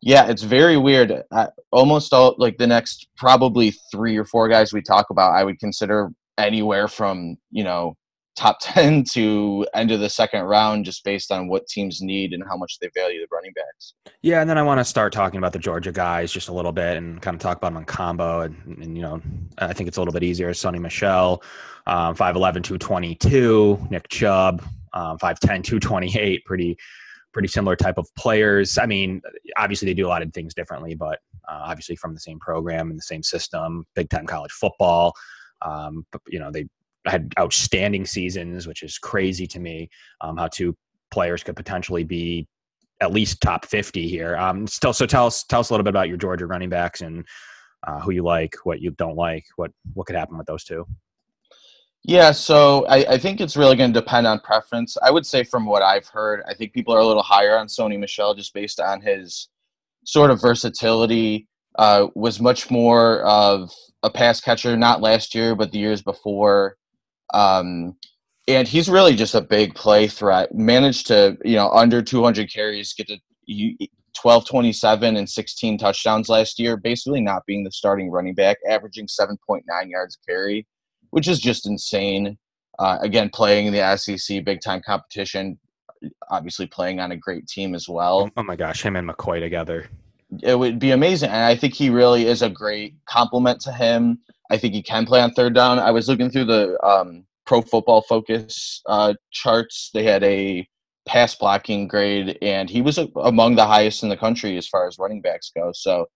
yeah, 0.00 0.28
it's 0.28 0.42
very 0.42 0.76
weird. 0.78 1.22
I, 1.30 1.48
almost 1.72 2.14
all 2.14 2.34
like 2.38 2.56
the 2.56 2.66
next 2.66 3.08
probably 3.18 3.72
three 3.90 4.16
or 4.16 4.24
four 4.24 4.48
guys 4.48 4.72
we 4.72 4.80
talk 4.80 5.10
about, 5.10 5.34
I 5.34 5.44
would 5.44 5.58
consider 5.58 6.10
anywhere 6.42 6.88
from 6.88 7.36
you 7.50 7.64
know 7.64 7.94
top 8.36 8.58
10 8.62 9.04
to 9.12 9.66
end 9.74 9.90
of 9.90 10.00
the 10.00 10.08
second 10.08 10.42
round 10.42 10.84
just 10.84 11.04
based 11.04 11.30
on 11.30 11.48
what 11.48 11.66
teams 11.66 12.00
need 12.00 12.32
and 12.32 12.42
how 12.48 12.56
much 12.56 12.78
they 12.80 12.88
value 12.94 13.20
the 13.20 13.26
running 13.30 13.52
backs. 13.54 13.94
Yeah, 14.22 14.40
and 14.40 14.48
then 14.48 14.58
I 14.58 14.62
want 14.62 14.80
to 14.80 14.84
start 14.84 15.12
talking 15.12 15.38
about 15.38 15.52
the 15.52 15.58
Georgia 15.58 15.92
guys 15.92 16.32
just 16.32 16.48
a 16.48 16.52
little 16.52 16.72
bit 16.72 16.96
and 16.96 17.20
kind 17.20 17.34
of 17.34 17.40
talk 17.40 17.58
about 17.58 17.68
them 17.68 17.76
on 17.76 17.84
combo. 17.84 18.40
And, 18.40 18.78
and 18.82 18.96
you 18.96 19.02
know, 19.02 19.20
I 19.58 19.72
think 19.72 19.88
it's 19.88 19.96
a 19.96 20.00
little 20.00 20.14
bit 20.14 20.22
easier. 20.22 20.50
Sony 20.52 20.80
Michel, 20.80 21.42
um, 21.86 22.14
5'11, 22.14 22.62
222, 22.64 23.88
Nick 23.90 24.08
Chubb, 24.08 24.62
um, 24.94 25.18
5'10, 25.18 25.62
228, 25.64 26.44
pretty 26.44 26.76
pretty 27.32 27.48
similar 27.48 27.74
type 27.74 27.96
of 27.96 28.06
players. 28.14 28.76
I 28.76 28.84
mean, 28.84 29.22
obviously 29.56 29.86
they 29.86 29.94
do 29.94 30.06
a 30.06 30.08
lot 30.08 30.20
of 30.20 30.30
things 30.34 30.52
differently, 30.52 30.94
but 30.94 31.18
uh, 31.48 31.62
obviously 31.64 31.96
from 31.96 32.12
the 32.12 32.20
same 32.20 32.38
program 32.38 32.90
and 32.90 32.98
the 32.98 33.02
same 33.02 33.22
system, 33.22 33.86
big 33.94 34.10
time 34.10 34.26
college 34.26 34.52
football. 34.52 35.14
Um, 35.64 36.06
you 36.28 36.38
know, 36.38 36.50
they 36.50 36.66
had 37.06 37.32
outstanding 37.38 38.06
seasons, 38.06 38.66
which 38.66 38.82
is 38.82 38.98
crazy 38.98 39.46
to 39.48 39.60
me. 39.60 39.88
Um, 40.20 40.36
how 40.36 40.48
two 40.48 40.76
players 41.10 41.42
could 41.42 41.56
potentially 41.56 42.04
be 42.04 42.46
at 43.00 43.12
least 43.12 43.40
top 43.40 43.66
50 43.66 44.08
here. 44.08 44.36
Um, 44.36 44.66
still, 44.66 44.92
so 44.92 45.06
tell 45.06 45.26
us 45.26 45.44
tell 45.44 45.60
us 45.60 45.70
a 45.70 45.72
little 45.72 45.84
bit 45.84 45.90
about 45.90 46.08
your 46.08 46.16
Georgia 46.16 46.46
running 46.46 46.68
backs 46.68 47.00
and 47.00 47.26
uh, 47.86 48.00
who 48.00 48.12
you 48.12 48.22
like, 48.22 48.54
what 48.64 48.80
you 48.80 48.92
don't 48.92 49.16
like, 49.16 49.44
what 49.56 49.72
what 49.94 50.06
could 50.06 50.16
happen 50.16 50.38
with 50.38 50.46
those 50.46 50.64
two. 50.64 50.86
Yeah, 52.04 52.32
so 52.32 52.84
I, 52.86 53.12
I 53.12 53.18
think 53.18 53.40
it's 53.40 53.56
really 53.56 53.76
going 53.76 53.92
to 53.92 54.00
depend 54.00 54.26
on 54.26 54.40
preference. 54.40 54.96
I 55.04 55.10
would 55.12 55.24
say 55.24 55.44
from 55.44 55.66
what 55.66 55.82
I've 55.82 56.06
heard, 56.08 56.42
I 56.48 56.54
think 56.54 56.72
people 56.72 56.94
are 56.94 56.98
a 57.00 57.06
little 57.06 57.22
higher 57.22 57.56
on 57.56 57.68
Sony 57.68 57.96
Michel 57.98 58.34
just 58.34 58.52
based 58.54 58.80
on 58.80 59.00
his 59.00 59.48
sort 60.04 60.32
of 60.32 60.40
versatility. 60.40 61.46
Uh, 61.76 62.08
was 62.14 62.40
much 62.40 62.70
more 62.70 63.22
of 63.22 63.70
a 64.02 64.10
pass 64.10 64.40
catcher, 64.40 64.76
not 64.76 65.00
last 65.00 65.34
year, 65.34 65.54
but 65.54 65.72
the 65.72 65.78
years 65.78 66.02
before. 66.02 66.76
Um, 67.32 67.96
and 68.48 68.66
he's 68.66 68.88
really 68.88 69.14
just 69.14 69.34
a 69.34 69.40
big 69.40 69.74
play 69.74 70.06
threat. 70.06 70.54
Managed 70.54 71.06
to, 71.06 71.38
you 71.44 71.56
know, 71.56 71.70
under 71.70 72.02
200 72.02 72.52
carries, 72.52 72.92
get 72.92 73.08
to 73.08 73.18
12, 74.14 74.46
27, 74.46 75.16
and 75.16 75.28
16 75.28 75.78
touchdowns 75.78 76.28
last 76.28 76.58
year, 76.58 76.76
basically 76.76 77.20
not 77.20 77.46
being 77.46 77.64
the 77.64 77.70
starting 77.70 78.10
running 78.10 78.34
back, 78.34 78.58
averaging 78.68 79.06
7.9 79.06 79.62
yards 79.86 80.18
a 80.20 80.30
carry, 80.30 80.66
which 81.10 81.28
is 81.28 81.40
just 81.40 81.66
insane. 81.66 82.38
Uh, 82.78 82.98
again, 83.00 83.30
playing 83.30 83.66
in 83.66 83.72
the 83.72 83.96
SEC 83.96 84.44
big 84.44 84.60
time 84.60 84.82
competition, 84.84 85.58
obviously 86.30 86.66
playing 86.66 87.00
on 87.00 87.12
a 87.12 87.16
great 87.16 87.46
team 87.46 87.74
as 87.74 87.88
well. 87.88 88.30
Oh 88.36 88.42
my 88.42 88.56
gosh, 88.56 88.82
him 88.82 88.96
and 88.96 89.08
McCoy 89.08 89.40
together. 89.40 89.88
It 90.42 90.58
would 90.58 90.78
be 90.78 90.92
amazing. 90.92 91.30
And 91.30 91.44
I 91.44 91.54
think 91.54 91.74
he 91.74 91.90
really 91.90 92.26
is 92.26 92.42
a 92.42 92.50
great 92.50 92.94
compliment 93.06 93.60
to 93.62 93.72
him. 93.72 94.18
I 94.50 94.58
think 94.58 94.74
he 94.74 94.82
can 94.82 95.06
play 95.06 95.20
on 95.20 95.32
third 95.32 95.54
down. 95.54 95.78
I 95.78 95.90
was 95.90 96.08
looking 96.08 96.30
through 96.30 96.46
the 96.46 96.82
um, 96.84 97.24
Pro 97.46 97.62
Football 97.62 98.02
Focus 98.02 98.82
uh, 98.86 99.14
charts. 99.30 99.90
They 99.92 100.04
had 100.04 100.22
a 100.22 100.66
pass 101.06 101.34
blocking 101.34 101.88
grade, 101.88 102.38
and 102.42 102.70
he 102.70 102.80
was 102.80 102.98
a, 102.98 103.08
among 103.16 103.56
the 103.56 103.66
highest 103.66 104.02
in 104.02 104.08
the 104.08 104.16
country 104.16 104.56
as 104.56 104.68
far 104.68 104.86
as 104.86 104.98
running 104.98 105.20
backs 105.20 105.50
go. 105.54 105.70
So 105.74 106.06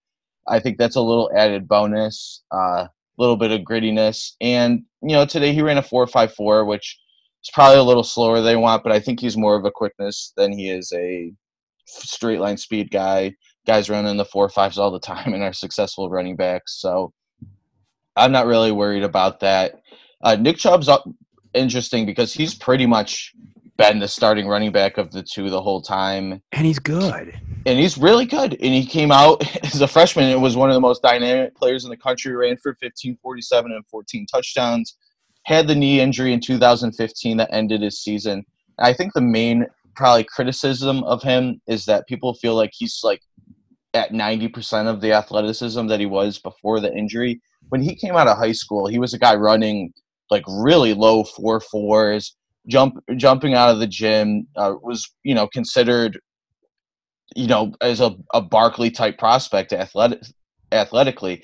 I 0.49 0.61
think 0.61 0.79
that's 0.79 0.97
a 0.97 1.01
little 1.01 1.31
added 1.35 1.67
bonus, 1.67 2.43
a 2.53 2.57
uh, 2.57 2.89
little 3.19 3.37
bit 3.37 3.51
of 3.51 3.63
grittiness. 3.63 4.33
And 4.41 4.85
you 5.03 5.15
know, 5.15 5.27
today 5.27 5.53
he 5.53 5.63
ran 5.63 5.79
a 5.79 5.83
four 5.83 6.07
five 6.07 6.33
four, 6.35 6.65
which 6.65 6.99
is 7.43 7.51
probably 7.53 7.79
a 7.79 7.83
little 7.83 8.05
slower 8.05 8.37
than 8.37 8.45
they 8.45 8.57
want, 8.57 8.83
but 8.83 8.93
I 8.93 9.01
think 9.01 9.21
he's 9.21 9.37
more 9.37 9.57
of 9.57 9.65
a 9.65 9.71
quickness 9.71 10.33
than 10.37 10.53
he 10.53 10.71
is 10.71 10.93
a 10.93 11.33
straight 11.87 12.41
line 12.41 12.57
speed 12.57 12.91
guy. 12.91 13.35
Guys 13.67 13.91
running 13.91 14.17
the 14.17 14.25
four 14.25 14.49
fives 14.49 14.79
all 14.79 14.91
the 14.91 15.01
time 15.01 15.33
and 15.35 15.43
are 15.43 15.53
successful 15.53 16.09
running 16.09 16.37
backs. 16.37 16.81
So 16.81 17.13
I'm 18.17 18.33
not 18.33 18.47
really 18.47 18.73
worried 18.73 19.03
about 19.03 19.41
that. 19.41 19.81
Uh, 20.23 20.37
Nick 20.37 20.57
Chubb's 20.57 20.89
interesting 21.55 22.07
because 22.07 22.33
he's 22.33 22.55
pretty 22.55 22.87
much 22.87 23.35
been 23.77 23.99
the 23.99 24.09
starting 24.09 24.49
running 24.49 24.73
back 24.73 24.99
of 24.99 25.11
the 25.11 25.23
two 25.23 25.51
the 25.51 25.61
whole 25.61 25.83
time, 25.83 26.43
and 26.53 26.67
he's 26.67 26.79
good. 26.79 27.39
and 27.67 27.79
he's 27.79 27.99
really 27.99 28.25
good. 28.25 28.55
And 28.55 28.75
he 28.75 28.87
came 28.87 29.13
out 29.13 29.45
as 29.65 29.81
a 29.81 29.89
freshman 29.89 30.31
and 30.31 30.43
was 30.43 30.57
one 30.57 30.71
of 30.71 30.75
the 30.75 30.81
most 30.81 31.03
dynamic 31.03 31.55
players 31.55 31.85
in 31.85 31.91
the 31.91 31.97
country. 31.97 32.35
Ran 32.35 32.57
for 32.57 32.75
15, 32.81 33.19
47, 33.23 33.73
and 33.73 33.87
14 33.87 34.27
touchdowns. 34.27 34.97
Had 35.45 35.69
the 35.69 35.75
knee 35.75 36.01
injury 36.01 36.33
in 36.33 36.41
2015 36.41 37.37
that 37.37 37.51
ended 37.53 37.83
his 37.83 38.01
season. 38.01 38.45
I 38.79 38.93
think 38.93 39.13
the 39.13 39.21
main 39.21 39.67
probably 39.95 40.25
criticism 40.25 41.03
of 41.05 41.23
him 41.23 41.61
is 41.67 41.85
that 41.87 42.07
people 42.07 42.35
feel 42.35 42.55
like 42.55 42.71
he's 42.75 43.01
like 43.03 43.23
at 43.97 44.13
90% 44.13 44.87
of 44.87 45.01
the 45.01 45.13
athleticism 45.13 45.87
that 45.87 46.01
he 46.01 46.07
was 46.07 46.39
before 46.39 46.81
the 46.81 46.95
injury. 46.95 47.41
When 47.71 47.83
he 47.83 47.97
came 47.97 48.15
out 48.15 48.29
of 48.29 48.37
high 48.37 48.53
school, 48.53 48.87
he 48.87 48.99
was 48.99 49.15
a 49.15 49.19
guy 49.19 49.35
running 49.35 49.93
like 50.31 50.45
really 50.49 50.95
low 50.95 51.25
four 51.25 51.61
fours, 51.61 52.37
jump 52.69 52.95
jumping 53.17 53.55
out 53.55 53.71
of 53.71 53.79
the 53.79 53.87
gym, 53.87 54.47
uh, 54.57 54.75
was 54.83 55.09
you 55.23 55.35
know 55.35 55.49
considered 55.49 56.19
you 57.35 57.47
know 57.47 57.73
as 57.81 58.01
a, 58.01 58.15
a 58.35 58.41
Barkley 58.41 58.91
type 58.91 59.19
prospect 59.19 59.73
athletic 59.73 60.23
athletically, 60.73 61.43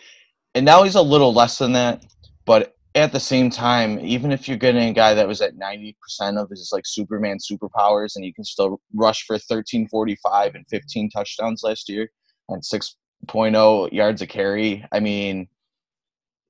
and 0.55 0.65
now 0.65 0.83
he's 0.83 0.95
a 0.95 1.03
little 1.03 1.33
less 1.33 1.59
than 1.59 1.73
that. 1.73 2.05
But 2.45 2.75
at 2.95 3.13
the 3.13 3.21
same 3.21 3.49
time, 3.51 3.99
even 4.01 4.33
if 4.33 4.47
you're 4.47 4.57
getting 4.59 4.91
a 4.91 4.93
guy 4.93 5.15
that 5.15 5.27
was 5.27 5.41
at 5.41 5.57
90% 5.57 5.95
of 6.37 6.51
his 6.51 6.71
like 6.73 6.85
Superman 6.85 7.39
superpowers 7.39 8.17
and 8.17 8.25
you 8.25 8.35
can 8.35 8.45
still 8.45 8.81
rush 8.95 9.25
for 9.25 9.35
1345 9.35 10.55
and 10.55 10.67
15 10.69 11.09
touchdowns 11.09 11.63
last 11.63 11.89
year 11.89 12.11
and 12.53 12.63
6.0 12.63 13.93
yards 13.93 14.23
a 14.23 14.27
carry, 14.27 14.85
I 14.93 15.01
mean, 15.01 15.49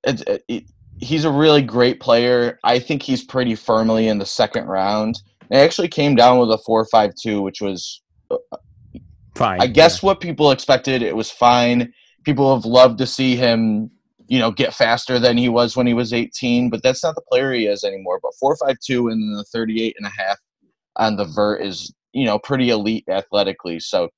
it, 0.05 0.43
it, 0.49 0.65
he's 0.99 1.25
a 1.25 1.31
really 1.31 1.62
great 1.62 2.01
player. 2.01 2.59
I 2.65 2.79
think 2.79 3.03
he's 3.03 3.25
pretty 3.25 3.55
firmly 3.55 4.09
in 4.09 4.19
the 4.19 4.27
second 4.27 4.67
round. 4.67 5.23
It 5.51 5.57
actually 5.57 5.88
came 5.88 6.15
down 6.15 6.38
with 6.38 6.51
a 6.51 6.59
4.52, 6.69 7.43
which 7.43 7.61
was 7.61 8.03
uh, 8.31 8.37
fine. 9.35 9.61
I 9.61 9.67
guess 9.67 10.03
yeah. 10.03 10.07
what 10.07 10.21
people 10.21 10.51
expected. 10.51 11.03
It 11.03 11.15
was 11.15 11.31
fine. 11.31 11.93
People 12.25 12.55
have 12.55 12.65
loved 12.65 12.99
to 12.99 13.07
see 13.07 13.37
him 13.37 13.91
you 14.33 14.38
know, 14.38 14.51
get 14.51 14.73
faster 14.73 15.19
than 15.19 15.37
he 15.37 15.51
was 15.51 15.77
when 15.77 15.87
he 15.87 15.93
was 15.93 16.15
18, 16.15 16.71
but 16.71 16.83
that's 16.83 17.05
not 17.05 17.15
the 17.15 17.21
player 17.21 17.53
he 17.53 17.67
is 17.67 17.85
anymore. 17.85 18.19
But 18.23 18.33
452 18.41 19.09
and 19.09 19.38
the 19.38 19.45
38 19.53 19.95
and 19.99 20.07
a 20.07 20.11
half 20.11 20.38
on 20.97 21.17
the 21.17 21.27
vert 21.27 21.61
is, 21.61 21.93
you 22.15 22.25
know, 22.25 22.38
pretty 22.38 22.71
elite 22.71 23.05
athletically. 23.11 23.79
So 23.79 24.09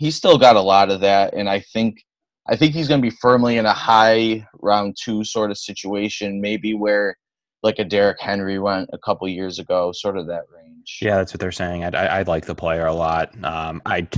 he's 0.00 0.16
still 0.16 0.38
got 0.38 0.56
a 0.56 0.60
lot 0.60 0.90
of 0.90 1.00
that. 1.00 1.34
And 1.34 1.48
I 1.48 1.60
think, 1.60 2.02
I 2.48 2.56
think 2.56 2.72
he's 2.72 2.88
going 2.88 3.02
to 3.02 3.08
be 3.08 3.14
firmly 3.20 3.58
in 3.58 3.66
a 3.66 3.72
high 3.72 4.46
round 4.60 4.96
two 4.98 5.24
sort 5.24 5.50
of 5.50 5.58
situation, 5.58 6.40
maybe 6.40 6.72
where 6.72 7.16
like 7.62 7.78
a 7.78 7.84
Derrick 7.84 8.18
Henry 8.18 8.58
went 8.58 8.88
a 8.94 8.98
couple 8.98 9.28
years 9.28 9.58
ago, 9.58 9.92
sort 9.92 10.16
of 10.16 10.26
that 10.28 10.44
range. 10.50 11.00
Yeah, 11.02 11.18
that's 11.18 11.34
what 11.34 11.40
they're 11.40 11.52
saying. 11.52 11.84
I, 11.84 11.90
I, 11.90 12.20
I 12.20 12.22
like 12.22 12.46
the 12.46 12.54
player 12.54 12.86
a 12.86 12.94
lot. 12.94 13.32
Um, 13.44 13.82
I 13.84 14.08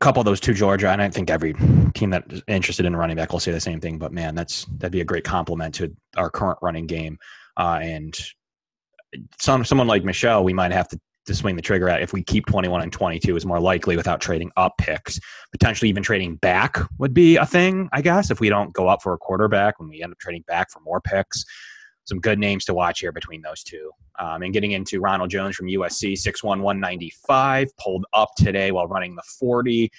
couple 0.00 0.22
those 0.22 0.40
two 0.40 0.52
Georgia, 0.52 0.90
and 0.90 1.00
I 1.00 1.08
think 1.08 1.30
every 1.30 1.54
team 1.94 2.10
that 2.10 2.30
is 2.30 2.42
interested 2.46 2.84
in 2.84 2.94
running 2.94 3.16
back 3.16 3.32
will 3.32 3.40
say 3.40 3.52
the 3.52 3.60
same 3.60 3.80
thing. 3.80 3.96
But 3.96 4.12
man, 4.12 4.34
that's 4.34 4.66
that'd 4.76 4.92
be 4.92 5.00
a 5.00 5.04
great 5.04 5.24
compliment 5.24 5.74
to 5.76 5.96
our 6.18 6.28
current 6.28 6.58
running 6.60 6.86
game. 6.86 7.16
Uh, 7.56 7.78
and 7.80 8.14
some 9.40 9.64
someone 9.64 9.86
like 9.86 10.04
Michel, 10.04 10.44
we 10.44 10.52
might 10.52 10.72
have 10.72 10.88
to, 10.88 11.00
to 11.26 11.34
swing 11.34 11.56
the 11.56 11.62
trigger 11.62 11.88
at 11.88 12.02
if 12.02 12.12
we 12.12 12.22
keep 12.22 12.46
21 12.46 12.82
and 12.82 12.92
22 12.92 13.36
is 13.36 13.46
more 13.46 13.60
likely 13.60 13.96
without 13.96 14.20
trading 14.20 14.50
up 14.56 14.76
picks. 14.78 15.18
Potentially 15.52 15.88
even 15.88 16.02
trading 16.02 16.36
back 16.36 16.78
would 16.98 17.14
be 17.14 17.36
a 17.36 17.46
thing, 17.46 17.88
I 17.92 18.02
guess, 18.02 18.30
if 18.30 18.40
we 18.40 18.48
don't 18.48 18.72
go 18.72 18.88
up 18.88 19.02
for 19.02 19.12
a 19.12 19.18
quarterback 19.18 19.78
when 19.78 19.88
we 19.88 20.02
end 20.02 20.12
up 20.12 20.18
trading 20.18 20.44
back 20.46 20.70
for 20.70 20.80
more 20.80 21.00
picks 21.00 21.44
some 22.04 22.20
good 22.20 22.38
names 22.38 22.64
to 22.66 22.74
watch 22.74 23.00
here 23.00 23.12
between 23.12 23.42
those 23.42 23.62
two. 23.62 23.90
Um, 24.18 24.42
and 24.42 24.52
getting 24.52 24.72
into 24.72 25.00
Ronald 25.00 25.30
Jones 25.30 25.56
from 25.56 25.66
USC, 25.66 26.12
6'1", 26.12 26.44
195, 26.44 27.76
pulled 27.76 28.06
up 28.12 28.30
today 28.36 28.70
while 28.70 28.86
running 28.86 29.16
the 29.16 29.22
40. 29.38 29.90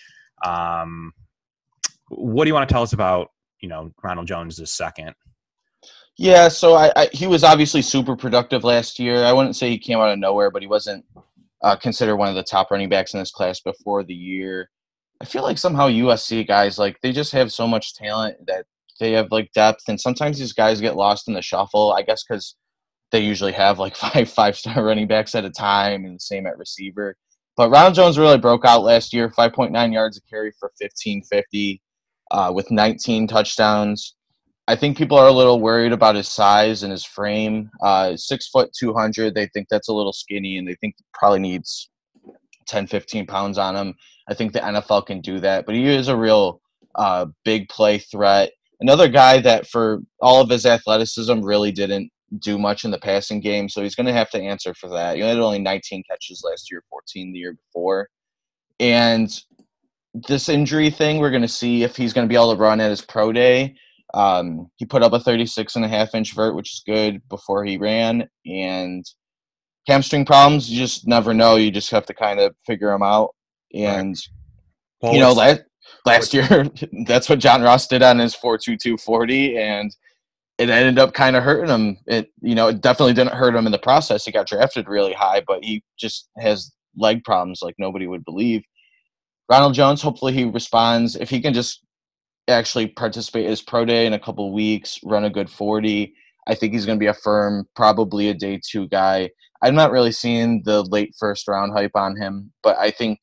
Um, 0.46 1.12
what 2.10 2.46
do 2.46 2.50
you 2.50 2.54
want 2.54 2.68
to 2.70 2.74
tell 2.74 2.84
us 2.84 2.94
about, 2.94 3.32
you 3.60 3.68
know, 3.68 3.92
Ronald 4.04 4.28
Jones 4.28 4.62
second? 4.72 5.16
Yeah, 6.18 6.48
so 6.48 6.76
I, 6.76 6.92
I, 6.96 7.10
he 7.12 7.28
was 7.28 7.44
obviously 7.44 7.82
super 7.82 8.16
productive 8.16 8.64
last 8.64 9.00
year. 9.00 9.26
I 9.26 9.34
wouldn't 9.34 9.56
say 9.56 9.70
he 9.70 9.78
came 9.78 10.00
out 10.00 10.12
of 10.12 10.20
nowhere, 10.20 10.50
but 10.50 10.62
he 10.62 10.68
wasn't 10.68 11.04
uh, 11.62 11.76
considered 11.76 12.16
one 12.16 12.30
of 12.30 12.36
the 12.36 12.44
top 12.44 12.72
running 12.72 12.88
backs 12.88 13.14
in 13.14 13.20
this 13.20 13.32
class 13.32 13.60
before 13.60 14.04
the 14.04 14.14
year. 14.14 14.70
I 15.22 15.26
feel 15.26 15.44
like 15.44 15.58
somehow 15.58 15.90
USC 15.90 16.48
guys 16.48 16.78
like 16.78 17.00
they 17.02 17.12
just 17.12 17.32
have 17.32 17.52
so 17.52 17.68
much 17.68 17.96
talent 17.96 18.38
that 18.48 18.66
they 19.00 19.12
have 19.14 19.32
like 19.32 19.52
depth, 19.54 19.84
and 19.88 20.00
sometimes 20.00 20.40
these 20.40 20.54
guys 20.54 20.82
get 20.82 20.96
lost 20.96 21.28
in 21.28 21.34
the 21.34 21.42
shuffle. 21.42 21.94
I 21.94 22.02
guess 22.02 22.24
because 22.24 22.56
they 23.12 23.20
usually 23.20 23.54
have 23.54 23.80
like 23.80 23.96
five 23.98 24.30
five 24.30 24.58
star 24.58 24.84
running 24.86 25.08
backs 25.08 25.36
at 25.36 25.46
a 25.46 25.50
time, 25.50 26.06
and 26.06 26.16
the 26.16 26.20
same 26.20 26.48
at 26.48 26.58
receiver. 26.58 27.16
But 27.58 27.70
Ronald 27.70 27.96
Jones 27.96 28.18
really 28.18 28.38
broke 28.38 28.66
out 28.66 28.84
last 28.84 29.14
year, 29.14 29.30
5.9 29.30 29.94
yards 29.94 30.18
a 30.18 30.22
carry 30.30 30.52
for 30.60 30.74
1550 30.78 31.82
uh, 32.32 32.52
with 32.54 32.70
19 32.70 33.28
touchdowns. 33.28 34.16
I 34.68 34.76
think 34.76 34.98
people 34.98 35.18
are 35.18 35.28
a 35.28 35.32
little 35.32 35.62
worried 35.62 35.92
about 35.92 36.16
his 36.16 36.28
size 36.28 36.82
and 36.82 36.92
his 36.92 37.06
frame. 37.06 37.70
Uh, 37.84 38.18
six 38.18 38.48
foot 38.48 38.72
200, 38.78 39.36
they 39.36 39.48
think 39.48 39.68
that's 39.70 39.90
a 39.90 39.94
little 39.94 40.14
skinny, 40.14 40.58
and 40.58 40.68
they 40.68 40.76
think 40.76 40.96
probably 41.14 41.40
needs 41.40 41.90
10, 42.68 42.88
15 42.88 43.28
pounds 43.28 43.58
on 43.58 43.76
him. 43.76 43.94
I 44.28 44.34
think 44.34 44.54
the 44.54 44.60
NFL 44.60 45.06
can 45.06 45.22
do 45.22 45.40
that, 45.40 45.66
but 45.68 45.76
he 45.76 45.88
is 45.88 46.08
a 46.08 46.18
real 46.18 46.62
uh, 46.96 47.28
big 47.44 47.70
play 47.70 48.00
threat. 48.00 48.52
Another 48.80 49.08
guy 49.08 49.40
that, 49.42 49.68
for 49.68 50.00
all 50.20 50.42
of 50.42 50.50
his 50.50 50.66
athleticism, 50.66 51.42
really 51.42 51.72
didn't 51.72 52.12
do 52.40 52.58
much 52.58 52.86
in 52.86 52.92
the 52.92 52.98
passing 52.98 53.40
game, 53.40 53.70
so 53.70 53.84
he's 53.84 53.96
going 53.96 54.08
to 54.08 54.14
have 54.14 54.32
to 54.32 54.42
answer 54.42 54.74
for 54.74 54.90
that. 54.90 55.16
He 55.16 55.22
had 55.22 55.38
only 55.38 55.60
19 55.60 56.04
catches 56.10 56.44
last 56.44 56.72
year, 56.72 56.84
14 56.90 57.32
the 57.32 57.40
year 57.40 57.54
before. 57.54 58.10
And 58.80 59.30
this 60.28 60.50
injury 60.50 60.90
thing, 60.90 61.20
we're 61.20 61.30
going 61.30 61.42
to 61.42 61.48
see 61.48 61.84
if 61.84 61.96
he's 61.96 62.14
going 62.14 62.28
to 62.28 62.30
be 62.30 62.36
able 62.36 62.54
to 62.54 62.60
run 62.60 62.82
at 62.82 62.90
his 62.90 63.02
pro 63.02 63.32
day. 63.32 63.76
Um, 64.14 64.70
he 64.76 64.86
put 64.86 65.04
up 65.04 65.14
a 65.14 65.20
36 65.20 65.76
and 65.76 65.86
a 65.86 65.88
half 65.88 66.16
inch 66.16 66.34
vert, 66.34 66.56
which 66.56 66.72
is 66.72 66.84
good 66.86 67.22
before 67.30 67.66
he 67.66 67.78
ran. 67.78 68.28
And 68.46 69.06
hamstring 69.88 70.26
problems, 70.26 70.70
you 70.70 70.78
just 70.78 71.08
never 71.08 71.34
know. 71.34 71.56
You 71.56 71.72
just 71.72 71.92
have 71.92 72.06
to 72.06 72.14
kind 72.14 72.40
of 72.40 72.56
figure 72.66 72.92
them 72.92 73.04
out. 73.04 73.36
And, 73.74 74.16
right. 75.04 75.14
you 75.14 75.20
know, 75.20 75.34
last, 75.34 75.62
last 76.06 76.34
year. 76.34 76.70
that's 77.06 77.30
what 77.30 77.40
John 77.40 77.62
Ross 77.62 77.88
did 77.88 78.04
on 78.04 78.20
his 78.20 78.36
4.2240, 78.36 79.58
and 79.58 79.96
it 80.58 80.70
ended 80.70 81.00
up 81.00 81.14
kind 81.14 81.36
of 81.36 81.44
hurting 81.44 81.70
him. 81.70 81.98
It 82.08 82.32
you 82.42 82.56
know 82.56 82.68
it 82.68 82.82
definitely 82.82 83.14
didn't 83.14 83.34
hurt 83.34 83.56
him 83.56 83.66
in 83.66 83.72
the 83.72 83.80
process. 83.80 84.26
He 84.26 84.32
got 84.32 84.48
drafted 84.48 84.88
really 84.88 85.14
high, 85.14 85.42
but 85.46 85.64
he 85.64 85.84
just 85.98 86.30
has 86.38 86.72
leg 86.96 87.24
problems 87.24 87.60
like 87.62 87.76
nobody 87.78 88.08
would 88.08 88.24
believe. 88.26 88.64
Ronald 89.50 89.74
Jones, 89.74 90.02
hopefully 90.02 90.34
he 90.34 90.46
responds 90.46 91.16
if 91.16 91.30
he 91.30 91.42
can 91.42 91.54
just 91.54 91.84
actually 92.48 92.88
participate 92.88 93.48
his 93.48 93.62
pro 93.62 93.86
day 93.86 94.06
in 94.06 94.14
a 94.14 94.20
couple 94.20 94.52
weeks, 94.54 95.00
run 95.04 95.26
a 95.26 95.30
good 95.30 95.50
40. 95.50 96.14
I 96.48 96.56
think 96.56 96.74
he's 96.74 96.86
going 96.86 96.98
to 96.98 97.04
be 97.04 97.08
a 97.08 97.14
firm, 97.14 97.68
probably 97.76 98.30
a 98.30 98.34
day 98.34 98.60
two 98.64 98.88
guy. 98.88 99.32
I'm 99.62 99.76
not 99.76 99.92
really 99.92 100.12
seeing 100.12 100.62
the 100.64 100.84
late 100.84 101.16
first 101.18 101.48
round 101.48 101.74
hype 101.74 101.96
on 101.96 102.16
him, 102.16 102.52
but 102.62 102.78
I 102.78 102.92
think 102.92 103.20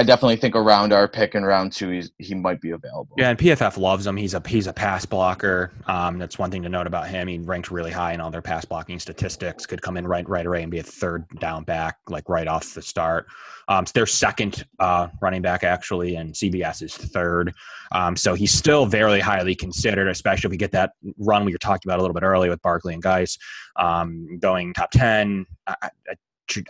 I 0.00 0.02
definitely 0.02 0.36
think 0.36 0.56
around 0.56 0.94
our 0.94 1.06
pick 1.06 1.34
in 1.34 1.44
round 1.44 1.74
two, 1.74 1.90
he's, 1.90 2.10
he 2.16 2.34
might 2.34 2.62
be 2.62 2.70
available. 2.70 3.14
Yeah, 3.18 3.28
and 3.28 3.38
PFF 3.38 3.76
loves 3.76 4.06
him. 4.06 4.16
He's 4.16 4.32
a 4.32 4.42
he's 4.46 4.66
a 4.66 4.72
pass 4.72 5.04
blocker. 5.04 5.72
Um, 5.88 6.18
that's 6.18 6.38
one 6.38 6.50
thing 6.50 6.62
to 6.62 6.70
note 6.70 6.86
about 6.86 7.06
him. 7.08 7.28
He 7.28 7.38
ranked 7.38 7.70
really 7.70 7.90
high 7.90 8.14
in 8.14 8.20
all 8.22 8.30
their 8.30 8.40
pass 8.40 8.64
blocking 8.64 8.98
statistics. 8.98 9.66
Could 9.66 9.82
come 9.82 9.98
in 9.98 10.08
right 10.08 10.26
right 10.26 10.46
away 10.46 10.62
and 10.62 10.70
be 10.70 10.78
a 10.78 10.82
third 10.82 11.28
down 11.38 11.64
back, 11.64 11.98
like 12.08 12.30
right 12.30 12.48
off 12.48 12.72
the 12.72 12.80
start. 12.80 13.26
Um, 13.68 13.84
so 13.84 13.92
their 13.94 14.06
second 14.06 14.64
uh, 14.78 15.08
running 15.20 15.42
back 15.42 15.64
actually, 15.64 16.16
and 16.16 16.32
CBS 16.32 16.82
is 16.82 16.96
third. 16.96 17.52
Um, 17.92 18.16
so 18.16 18.32
he's 18.32 18.52
still 18.52 18.86
very 18.86 19.20
highly 19.20 19.54
considered, 19.54 20.08
especially 20.08 20.48
if 20.48 20.50
we 20.50 20.56
get 20.56 20.72
that 20.72 20.92
run 21.18 21.44
we 21.44 21.52
were 21.52 21.58
talking 21.58 21.90
about 21.90 21.98
a 21.98 22.02
little 22.02 22.14
bit 22.14 22.22
earlier 22.22 22.50
with 22.50 22.62
Barkley 22.62 22.94
and 22.94 23.02
Guice 23.02 23.36
um, 23.76 24.38
going 24.38 24.72
top 24.72 24.92
ten. 24.92 25.44
I, 25.66 25.74
I, 25.82 26.14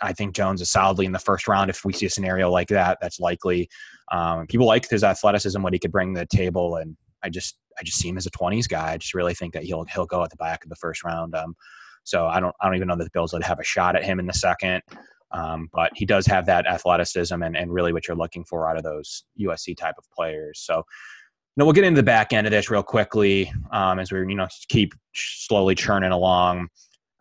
I 0.03 0.12
think 0.12 0.35
Jones 0.35 0.61
is 0.61 0.71
solidly 0.71 1.07
in 1.07 1.12
the 1.12 1.19
first 1.19 1.49
round. 1.49 1.71
If 1.71 1.85
we 1.85 1.93
see 1.93 2.07
a 2.07 2.11
scenario 2.11 2.51
like 2.51 2.69
that, 2.69 2.99
that's 3.01 3.21
likely. 3.21 3.69
Um, 4.12 4.47
people 4.47 4.66
like 4.66 4.88
his 4.88 5.05
athleticism, 5.05 5.62
what 5.62 5.73
he 5.73 5.79
could 5.79 5.93
bring 5.93 6.14
to 6.14 6.21
the 6.21 6.27
table, 6.27 6.77
and 6.77 6.97
I 7.23 7.29
just 7.29 7.59
I 7.79 7.83
just 7.83 7.99
see 7.99 8.09
him 8.09 8.16
as 8.16 8.27
a 8.27 8.31
20s 8.31 8.69
guy. 8.69 8.93
I 8.93 8.97
just 8.97 9.14
really 9.14 9.35
think 9.35 9.55
that 9.55 9.64
he'll 9.64 9.85
he'll 9.85 10.07
go 10.07 10.23
at 10.23 10.31
the 10.31 10.37
back 10.37 10.64
of 10.64 10.71
the 10.71 10.77
first 10.77 11.05
round. 11.05 11.35
Um, 11.35 11.55
so 12.05 12.27
I 12.27 12.40
don't 12.40 12.55
I 12.61 12.66
don't 12.66 12.77
even 12.77 12.88
know 12.88 12.97
that 12.97 13.05
the 13.05 13.11
Bills 13.12 13.33
would 13.33 13.43
have 13.43 13.61
a 13.61 13.64
shot 13.64 13.97
at 13.97 14.05
him 14.05 14.19
in 14.19 14.27
the 14.27 14.33
second. 14.33 14.83
Um, 15.33 15.69
but 15.73 15.93
he 15.95 16.05
does 16.05 16.27
have 16.27 16.47
that 16.47 16.66
athleticism 16.66 17.40
and, 17.40 17.57
and 17.57 17.73
really 17.73 17.93
what 17.93 18.09
you're 18.09 18.16
looking 18.16 18.45
for 18.45 18.69
out 18.69 18.77
of 18.77 18.83
those 18.83 19.25
USC 19.40 19.77
type 19.77 19.95
of 19.97 20.05
players. 20.11 20.59
So 20.59 20.85
now 21.57 21.64
we'll 21.64 21.73
get 21.73 21.85
into 21.85 22.01
the 22.01 22.05
back 22.05 22.33
end 22.33 22.49
of 22.49 22.51
this 22.51 22.69
real 22.69 22.83
quickly 22.83 23.53
um, 23.73 23.99
as 23.99 24.11
we 24.11 24.19
you 24.21 24.35
know 24.35 24.49
keep 24.69 24.93
slowly 25.14 25.75
churning 25.75 26.11
along 26.11 26.69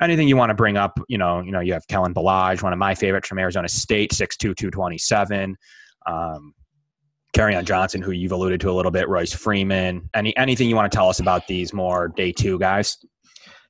anything 0.02 0.28
you 0.28 0.38
want 0.38 0.50
to 0.50 0.56
bring 0.56 0.78
up, 0.78 1.00
you 1.08 1.18
know, 1.18 1.42
you 1.42 1.52
know, 1.52 1.60
you 1.60 1.74
have 1.74 1.88
Kellen 1.88 2.14
Ballage, 2.14 2.62
one 2.62 2.74
of 2.74 2.80
my 2.80 2.96
favorites 2.96 3.28
from 3.28 3.40
Arizona 3.40 3.68
State, 3.68 4.12
6'2", 4.12 4.56
227. 4.56 5.56
Um, 6.08 6.54
on 7.38 7.66
Johnson, 7.66 8.02
who 8.02 8.12
you've 8.12 8.32
alluded 8.32 8.60
to 8.62 8.70
a 8.70 8.74
little 8.74 8.92
bit, 8.92 9.08
Royce 9.08 9.34
Freeman. 9.34 10.10
Any 10.14 10.36
anything 10.36 10.68
you 10.68 10.76
want 10.76 10.92
to 10.92 10.96
tell 10.96 11.08
us 11.08 11.20
about 11.20 11.48
these 11.48 11.74
more 11.74 12.10
day 12.10 12.32
two 12.32 12.60
guys? 12.60 12.98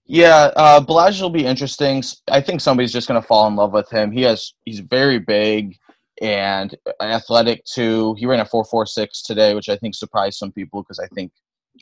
Yeah, 0.05 0.49
uh, 0.55 0.83
Ballage 0.83 1.21
will 1.21 1.29
be 1.29 1.45
interesting. 1.45 2.01
I 2.29 2.41
think 2.41 2.61
somebody's 2.61 2.91
just 2.91 3.07
going 3.07 3.21
to 3.21 3.27
fall 3.27 3.47
in 3.47 3.55
love 3.55 3.73
with 3.73 3.87
him. 3.91 4.11
He 4.11 4.23
has 4.23 4.53
he's 4.65 4.79
very 4.79 5.19
big, 5.19 5.75
and 6.21 6.75
athletic 7.01 7.63
too. 7.65 8.15
He 8.17 8.25
ran 8.25 8.39
a 8.39 8.45
four 8.45 8.65
four 8.65 8.85
six 8.85 9.21
today, 9.21 9.53
which 9.53 9.69
I 9.69 9.77
think 9.77 9.93
surprised 9.93 10.37
some 10.37 10.51
people 10.51 10.81
because 10.81 10.99
I 10.99 11.07
think 11.13 11.31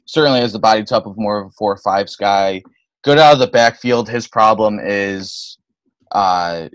certainly 0.06 0.42
has 0.42 0.54
the 0.54 0.60
body 0.60 0.84
type 0.84 1.06
of 1.06 1.18
more 1.18 1.42
of 1.42 1.48
a 1.48 1.52
four 1.58 1.72
or 1.72 1.78
five 1.78 2.08
guy. 2.20 2.62
Good 3.08 3.20
out 3.20 3.32
of 3.32 3.40
the 3.40 3.48
backfield. 3.48 4.10
His 4.10 4.28
problem 4.28 4.82
is 4.84 5.58
uh, 6.12 6.68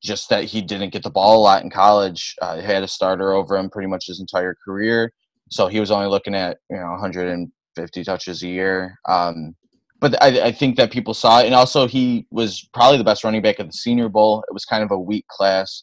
just 0.00 0.28
that 0.28 0.44
he 0.44 0.62
didn't 0.62 0.92
get 0.92 1.02
the 1.02 1.10
ball 1.10 1.38
a 1.38 1.42
lot 1.42 1.64
in 1.64 1.68
college. 1.68 2.36
Uh, 2.40 2.58
he 2.58 2.62
had 2.62 2.84
a 2.84 2.86
starter 2.86 3.32
over 3.32 3.56
him 3.56 3.68
pretty 3.68 3.88
much 3.88 4.06
his 4.06 4.20
entire 4.20 4.54
career, 4.64 5.12
so 5.48 5.66
he 5.66 5.80
was 5.80 5.90
only 5.90 6.06
looking 6.06 6.36
at 6.36 6.58
you 6.70 6.76
know 6.76 6.92
150 6.92 8.04
touches 8.04 8.44
a 8.44 8.46
year. 8.46 9.00
Um, 9.08 9.56
but 9.98 10.14
I, 10.22 10.46
I, 10.46 10.52
think 10.52 10.76
that 10.76 10.92
people 10.92 11.12
saw 11.12 11.40
it, 11.40 11.46
and 11.46 11.56
also 11.56 11.88
he 11.88 12.24
was 12.30 12.68
probably 12.72 12.98
the 12.98 13.02
best 13.02 13.24
running 13.24 13.42
back 13.42 13.58
at 13.58 13.66
the 13.66 13.72
Senior 13.72 14.08
Bowl. 14.08 14.44
It 14.48 14.54
was 14.54 14.64
kind 14.64 14.84
of 14.84 14.92
a 14.92 14.96
weak 14.96 15.26
class, 15.26 15.82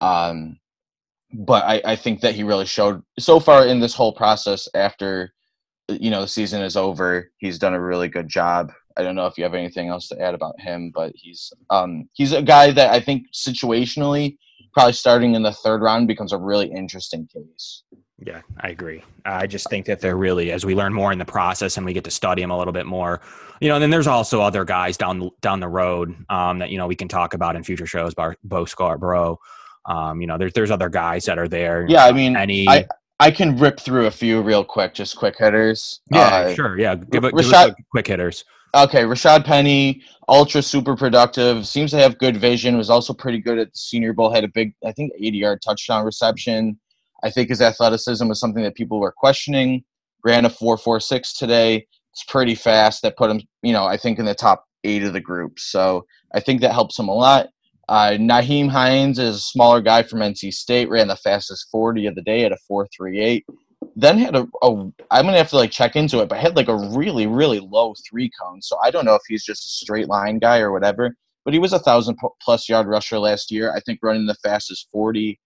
um, 0.00 0.56
but 1.34 1.62
I, 1.64 1.82
I 1.84 1.96
think 1.96 2.22
that 2.22 2.34
he 2.34 2.42
really 2.42 2.64
showed 2.64 3.02
so 3.18 3.38
far 3.38 3.66
in 3.66 3.80
this 3.80 3.92
whole 3.92 4.14
process. 4.14 4.66
After 4.74 5.34
you 5.90 6.10
know 6.10 6.22
the 6.22 6.28
season 6.28 6.62
is 6.62 6.74
over, 6.74 7.30
he's 7.36 7.58
done 7.58 7.74
a 7.74 7.82
really 7.82 8.08
good 8.08 8.30
job. 8.30 8.72
I 8.96 9.02
don't 9.02 9.14
know 9.14 9.26
if 9.26 9.36
you 9.36 9.44
have 9.44 9.54
anything 9.54 9.88
else 9.88 10.08
to 10.08 10.20
add 10.20 10.34
about 10.34 10.60
him, 10.60 10.90
but 10.94 11.12
he's 11.14 11.52
um, 11.70 12.08
he's 12.12 12.32
a 12.32 12.42
guy 12.42 12.70
that 12.72 12.92
I 12.92 13.00
think 13.00 13.26
situationally, 13.32 14.38
probably 14.72 14.92
starting 14.92 15.34
in 15.34 15.42
the 15.42 15.52
third 15.52 15.82
round, 15.82 16.08
becomes 16.08 16.32
a 16.32 16.38
really 16.38 16.70
interesting 16.70 17.28
case. 17.32 17.82
Yeah, 18.18 18.40
I 18.60 18.68
agree. 18.70 19.04
I 19.26 19.46
just 19.46 19.68
think 19.68 19.84
that 19.86 20.00
they're 20.00 20.16
really, 20.16 20.50
as 20.50 20.64
we 20.64 20.74
learn 20.74 20.94
more 20.94 21.12
in 21.12 21.18
the 21.18 21.26
process 21.26 21.76
and 21.76 21.84
we 21.84 21.92
get 21.92 22.04
to 22.04 22.10
study 22.10 22.40
them 22.40 22.50
a 22.50 22.56
little 22.56 22.72
bit 22.72 22.86
more, 22.86 23.20
you 23.60 23.68
know. 23.68 23.74
And 23.74 23.82
then 23.82 23.90
there's 23.90 24.06
also 24.06 24.40
other 24.40 24.64
guys 24.64 24.96
down 24.96 25.30
down 25.42 25.60
the 25.60 25.68
road 25.68 26.16
um, 26.30 26.58
that 26.60 26.70
you 26.70 26.78
know 26.78 26.86
we 26.86 26.96
can 26.96 27.08
talk 27.08 27.34
about 27.34 27.56
in 27.56 27.62
future 27.62 27.86
shows. 27.86 28.14
Bo 28.42 28.64
Scarborough, 28.64 29.38
um, 29.86 30.20
you 30.20 30.26
know, 30.26 30.36
there's 30.36 30.52
there's 30.52 30.70
other 30.70 30.88
guys 30.88 31.24
that 31.26 31.38
are 31.38 31.48
there. 31.48 31.86
Yeah, 31.88 32.04
I 32.04 32.12
mean, 32.12 32.36
any. 32.36 32.68
I, 32.68 32.86
I 33.18 33.30
can 33.30 33.56
rip 33.56 33.80
through 33.80 34.06
a 34.06 34.10
few 34.10 34.42
real 34.42 34.62
quick, 34.62 34.92
just 34.92 35.16
quick 35.16 35.36
hitters. 35.38 36.00
Yeah, 36.12 36.20
uh, 36.20 36.54
sure. 36.54 36.78
Yeah, 36.78 36.96
give, 36.96 37.24
it, 37.24 37.32
Rashad, 37.32 37.76
give 37.76 37.86
quick 37.90 38.06
hitters. 38.06 38.44
Okay, 38.76 39.04
Rashad 39.04 39.46
Penny, 39.46 40.02
ultra 40.28 40.60
super 40.60 40.94
productive. 40.94 41.66
Seems 41.66 41.92
to 41.92 41.96
have 41.96 42.18
good 42.18 42.36
vision. 42.36 42.76
Was 42.76 42.90
also 42.90 43.14
pretty 43.14 43.38
good 43.38 43.58
at 43.58 43.72
the 43.72 43.78
Senior 43.78 44.12
Bowl. 44.12 44.30
Had 44.30 44.44
a 44.44 44.48
big, 44.48 44.74
I 44.84 44.92
think, 44.92 45.12
80 45.18 45.38
yard 45.38 45.62
touchdown 45.62 46.04
reception. 46.04 46.78
I 47.24 47.30
think 47.30 47.48
his 47.48 47.62
athleticism 47.62 48.28
was 48.28 48.38
something 48.38 48.62
that 48.62 48.74
people 48.74 49.00
were 49.00 49.12
questioning. 49.12 49.82
Ran 50.24 50.44
a 50.44 50.50
4.46 50.50 51.38
today. 51.38 51.86
It's 52.12 52.24
pretty 52.24 52.54
fast. 52.54 53.00
That 53.00 53.16
put 53.16 53.30
him, 53.30 53.40
you 53.62 53.72
know, 53.72 53.86
I 53.86 53.96
think 53.96 54.18
in 54.18 54.26
the 54.26 54.34
top 54.34 54.66
eight 54.84 55.02
of 55.04 55.14
the 55.14 55.22
group. 55.22 55.58
So 55.58 56.04
I 56.34 56.40
think 56.40 56.60
that 56.60 56.72
helps 56.72 56.98
him 56.98 57.08
a 57.08 57.14
lot. 57.14 57.48
Uh, 57.88 58.10
Nyheim 58.18 58.68
Hines 58.68 59.18
is 59.18 59.36
a 59.36 59.40
smaller 59.40 59.80
guy 59.80 60.02
from 60.02 60.18
NC 60.18 60.52
State. 60.52 60.90
Ran 60.90 61.08
the 61.08 61.16
fastest 61.16 61.68
40 61.70 62.08
of 62.08 62.14
the 62.14 62.22
day 62.22 62.44
at 62.44 62.52
a 62.52 62.58
4.38. 62.70 63.42
Then 63.96 64.18
had 64.18 64.36
a, 64.36 64.46
a 64.62 64.70
I'm 65.10 65.24
gonna 65.24 65.38
have 65.38 65.50
to 65.50 65.56
like 65.56 65.70
check 65.70 65.96
into 65.96 66.20
it, 66.20 66.28
but 66.28 66.38
had 66.38 66.54
like 66.54 66.68
a 66.68 66.76
really 66.96 67.26
really 67.26 67.60
low 67.60 67.94
three 68.08 68.30
cone. 68.40 68.62
So 68.62 68.76
I 68.82 68.90
don't 68.90 69.06
know 69.06 69.14
if 69.14 69.22
he's 69.26 69.44
just 69.44 69.64
a 69.64 69.84
straight 69.84 70.08
line 70.08 70.38
guy 70.38 70.58
or 70.58 70.70
whatever. 70.70 71.14
But 71.46 71.54
he 71.54 71.60
was 71.60 71.72
a 71.72 71.78
thousand 71.78 72.18
plus 72.42 72.68
yard 72.68 72.88
rusher 72.88 73.20
last 73.20 73.52
year. 73.52 73.72
I 73.72 73.78
think 73.80 74.00
running 74.02 74.26
the 74.26 74.34
fastest 74.34 74.88
40 74.90 75.38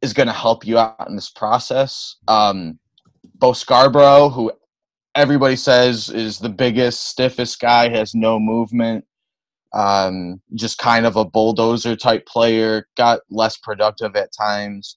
is 0.00 0.14
going 0.14 0.26
to 0.26 0.32
help 0.32 0.66
you 0.66 0.78
out 0.78 1.06
in 1.08 1.14
this 1.14 1.28
process. 1.28 2.16
Um, 2.26 2.78
Bo 3.34 3.52
Scarborough, 3.52 4.30
who 4.30 4.50
everybody 5.14 5.56
says 5.56 6.08
is 6.08 6.38
the 6.38 6.48
biggest, 6.48 7.06
stiffest 7.06 7.60
guy, 7.60 7.90
has 7.90 8.14
no 8.14 8.40
movement. 8.40 9.04
Um, 9.74 10.40
just 10.54 10.78
kind 10.78 11.04
of 11.04 11.16
a 11.16 11.24
bulldozer 11.24 11.96
type 11.96 12.24
player. 12.24 12.88
Got 12.96 13.20
less 13.30 13.58
productive 13.58 14.16
at 14.16 14.30
times. 14.32 14.96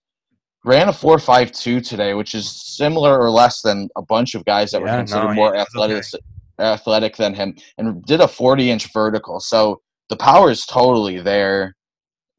Ran 0.66 0.90
a 0.90 0.94
four 0.94 1.20
five 1.20 1.52
two 1.52 1.80
today, 1.80 2.16
which 2.16 2.34
is 2.34 2.50
similar 2.50 3.20
or 3.20 3.30
less 3.30 3.62
than 3.62 3.88
a 3.96 4.02
bunch 4.02 4.34
of 4.34 4.44
guys 4.46 4.72
that 4.72 4.82
yeah, 4.82 4.92
were 4.92 4.98
considered 4.98 5.28
no, 5.28 5.34
more 5.34 5.56
athletic 5.56 5.98
okay. 5.98 6.24
athletic 6.60 7.16
than 7.18 7.36
him, 7.36 7.56
and 7.78 8.04
did 8.06 8.20
a 8.20 8.28
forty 8.28 8.72
inch 8.72 8.92
vertical. 8.92 9.40
So 9.40 9.82
the 10.10 10.16
power 10.16 10.50
is 10.50 10.66
totally 10.66 11.22
there. 11.22 11.76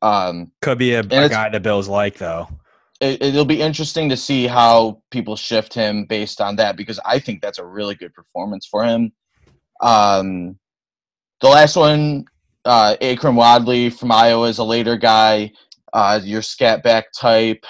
Um, 0.03 0.51
Could 0.61 0.79
be 0.79 0.95
a, 0.95 1.01
a 1.01 1.29
guy 1.29 1.49
the 1.51 1.61
Bills 1.61 1.89
like 1.89 2.19
though. 2.19 2.49
It, 3.01 3.35
will 3.35 3.45
be 3.45 3.61
interesting 3.61 4.09
to 4.09 4.17
see 4.17 4.47
how 4.47 5.03
people 5.11 5.37
shift 5.37 5.75
him 5.75 6.07
based 6.07 6.41
on 6.41 6.57
that 6.57 6.77
because 6.77 6.99
I 7.05 7.19
think 7.19 7.43
that's 7.43 7.59
a 7.59 7.65
really 7.65 7.95
good 7.95 8.15
performance 8.15 8.67
for 8.67 8.85
him. 8.85 9.13
Um, 9.83 10.59
the 11.43 11.49
last 11.49 11.77
one, 11.77 12.25
uh, 12.65 12.97
Akrum 13.03 13.37
Wadley 13.37 13.91
from 13.91 14.11
Iowa 14.11 14.49
is 14.49 14.59
a 14.59 14.65
later 14.65 14.97
guy. 14.97 15.53
Uh, 15.93 16.21
your 16.23 16.41
scat 16.43 16.83
back 16.83 17.07
type. 17.13 17.65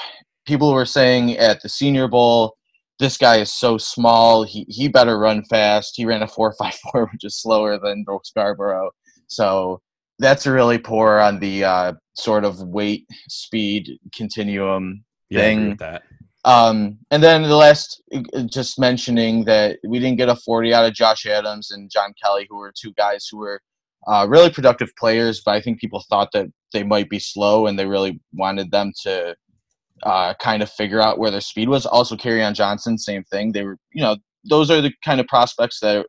People 0.46 0.72
were 0.72 0.86
saying 0.86 1.36
at 1.38 1.60
the 1.62 1.68
Senior 1.68 2.08
Bowl, 2.08 2.56
this 2.98 3.16
guy 3.18 3.36
is 3.38 3.52
so 3.52 3.76
small. 3.78 4.44
He 4.44 4.64
he 4.68 4.88
better 4.88 5.18
run 5.18 5.44
fast. 5.44 5.94
He 5.96 6.06
ran 6.06 6.22
a 6.22 6.28
four 6.28 6.52
five 6.58 6.74
four, 6.74 7.08
which 7.12 7.24
is 7.24 7.36
slower 7.40 7.78
than 7.78 8.04
Brooke 8.04 8.26
Scarborough. 8.26 8.90
So 9.28 9.80
that's 10.18 10.46
really 10.46 10.78
poor 10.78 11.18
on 11.18 11.38
the 11.40 11.64
uh, 11.64 11.92
sort 12.14 12.44
of 12.44 12.60
weight 12.60 13.06
speed 13.28 13.98
continuum 14.14 15.04
yeah, 15.28 15.40
thing. 15.40 15.76
that. 15.76 16.02
Um, 16.44 16.98
and 17.10 17.22
then 17.22 17.42
the 17.42 17.56
last, 17.56 18.00
uh, 18.14 18.42
just 18.42 18.78
mentioning 18.78 19.44
that 19.46 19.78
we 19.84 19.98
didn't 19.98 20.16
get 20.16 20.28
a 20.28 20.36
40 20.36 20.72
out 20.72 20.86
of 20.86 20.94
Josh 20.94 21.26
Adams 21.26 21.72
and 21.72 21.90
John 21.90 22.14
Kelly, 22.22 22.46
who 22.48 22.58
were 22.58 22.72
two 22.80 22.92
guys 22.92 23.26
who 23.28 23.38
were 23.38 23.60
uh, 24.06 24.26
really 24.28 24.50
productive 24.50 24.90
players, 24.96 25.42
but 25.44 25.56
I 25.56 25.60
think 25.60 25.80
people 25.80 26.04
thought 26.08 26.28
that 26.32 26.46
they 26.72 26.84
might 26.84 27.10
be 27.10 27.18
slow 27.18 27.66
and 27.66 27.76
they 27.76 27.86
really 27.86 28.20
wanted 28.32 28.70
them 28.70 28.92
to 29.02 29.34
uh, 30.02 30.34
kind 30.34 30.62
of 30.62 30.70
figure 30.70 31.00
out 31.00 31.18
where 31.18 31.30
their 31.30 31.40
speed 31.40 31.68
was. 31.68 31.86
Also, 31.86 32.16
Kerryon 32.16 32.54
Johnson, 32.54 32.98
same 32.98 33.24
thing. 33.24 33.52
They 33.52 33.64
were, 33.64 33.78
you 33.92 34.02
know, 34.02 34.16
those 34.48 34.70
are 34.70 34.80
the 34.80 34.92
kind 35.04 35.20
of 35.20 35.26
prospects 35.26 35.80
that 35.80 36.06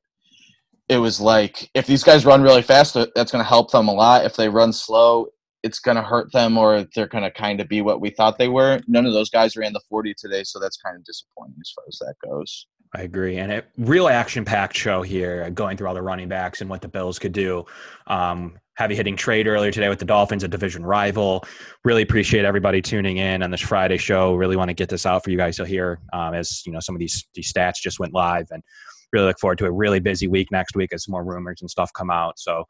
it 0.89 0.97
was 0.97 1.19
like 1.19 1.69
if 1.73 1.85
these 1.85 2.03
guys 2.03 2.25
run 2.25 2.41
really 2.41 2.61
fast, 2.61 2.93
that's 2.93 3.31
going 3.31 3.43
to 3.43 3.47
help 3.47 3.71
them 3.71 3.87
a 3.87 3.93
lot. 3.93 4.25
If 4.25 4.35
they 4.35 4.49
run 4.49 4.71
slow, 4.71 5.27
it's 5.67 5.79
going 5.79 5.97
to 5.97 6.01
hurt 6.01 6.31
them 6.31 6.57
or 6.57 6.87
they're 6.95 7.07
going 7.07 7.23
to 7.23 7.31
kind 7.31 7.59
of 7.59 7.67
be 7.67 7.81
what 7.81 7.99
we 7.99 8.09
thought 8.09 8.37
they 8.37 8.47
were. 8.47 8.79
None 8.87 9.05
of 9.05 9.13
those 9.13 9.29
guys 9.29 9.57
ran 9.57 9.73
the 9.73 9.81
40 9.89 10.15
today, 10.17 10.43
so 10.43 10.59
that's 10.59 10.77
kind 10.77 10.95
of 10.95 11.03
disappointing 11.03 11.57
as 11.59 11.71
far 11.75 11.83
as 11.87 11.99
that 11.99 12.15
goes. 12.27 12.67
I 12.95 13.01
agree. 13.01 13.37
And 13.37 13.51
a 13.51 13.63
real 13.77 14.07
action 14.07 14.45
packed 14.45 14.77
show 14.77 15.01
here, 15.01 15.49
going 15.49 15.75
through 15.75 15.89
all 15.89 15.93
the 15.93 16.01
running 16.01 16.29
backs 16.29 16.61
and 16.61 16.69
what 16.69 16.81
the 16.81 16.87
Bills 16.87 17.19
could 17.19 17.33
do. 17.33 17.65
Um, 18.07 18.57
heavy 18.77 18.95
hitting 18.95 19.17
trade 19.17 19.45
earlier 19.45 19.71
today 19.71 19.89
with 19.89 19.99
the 19.99 20.05
Dolphins, 20.05 20.43
a 20.43 20.47
division 20.47 20.85
rival. 20.85 21.43
Really 21.83 22.01
appreciate 22.01 22.45
everybody 22.45 22.81
tuning 22.81 23.17
in 23.17 23.43
on 23.43 23.51
this 23.51 23.59
Friday 23.59 23.97
show. 23.97 24.35
Really 24.35 24.55
want 24.55 24.69
to 24.69 24.73
get 24.73 24.87
this 24.87 25.05
out 25.05 25.23
for 25.23 25.31
you 25.31 25.37
guys 25.37 25.57
to 25.57 25.65
hear 25.65 25.99
um, 26.13 26.33
as 26.33 26.63
you 26.65 26.71
know 26.71 26.79
some 26.79 26.95
of 26.95 26.99
these 26.99 27.27
these 27.33 27.51
stats 27.51 27.81
just 27.81 27.99
went 27.99 28.13
live, 28.13 28.47
and 28.51 28.63
really 29.11 29.25
look 29.25 29.39
forward 29.39 29.57
to 29.57 29.65
a 29.65 29.71
really 29.71 29.99
busy 29.99 30.27
week 30.27 30.47
next 30.51 30.75
week 30.75 30.93
as 30.93 31.09
more 31.09 31.25
rumors 31.25 31.59
and 31.59 31.69
stuff 31.69 31.91
come 31.93 32.09
out. 32.09 32.39
So 32.39 32.63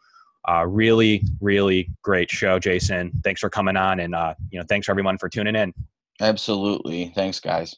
uh, 0.49 0.65
really, 0.65 1.23
really 1.41 1.89
great 2.01 2.29
show, 2.29 2.59
Jason. 2.59 3.11
Thanks 3.23 3.41
for 3.41 3.49
coming 3.49 3.77
on, 3.77 3.99
and 3.99 4.15
uh, 4.15 4.33
you 4.49 4.59
know, 4.59 4.65
thanks 4.67 4.89
everyone 4.89 5.17
for 5.17 5.29
tuning 5.29 5.55
in. 5.55 5.73
Absolutely, 6.19 7.11
thanks, 7.15 7.39
guys. 7.39 7.75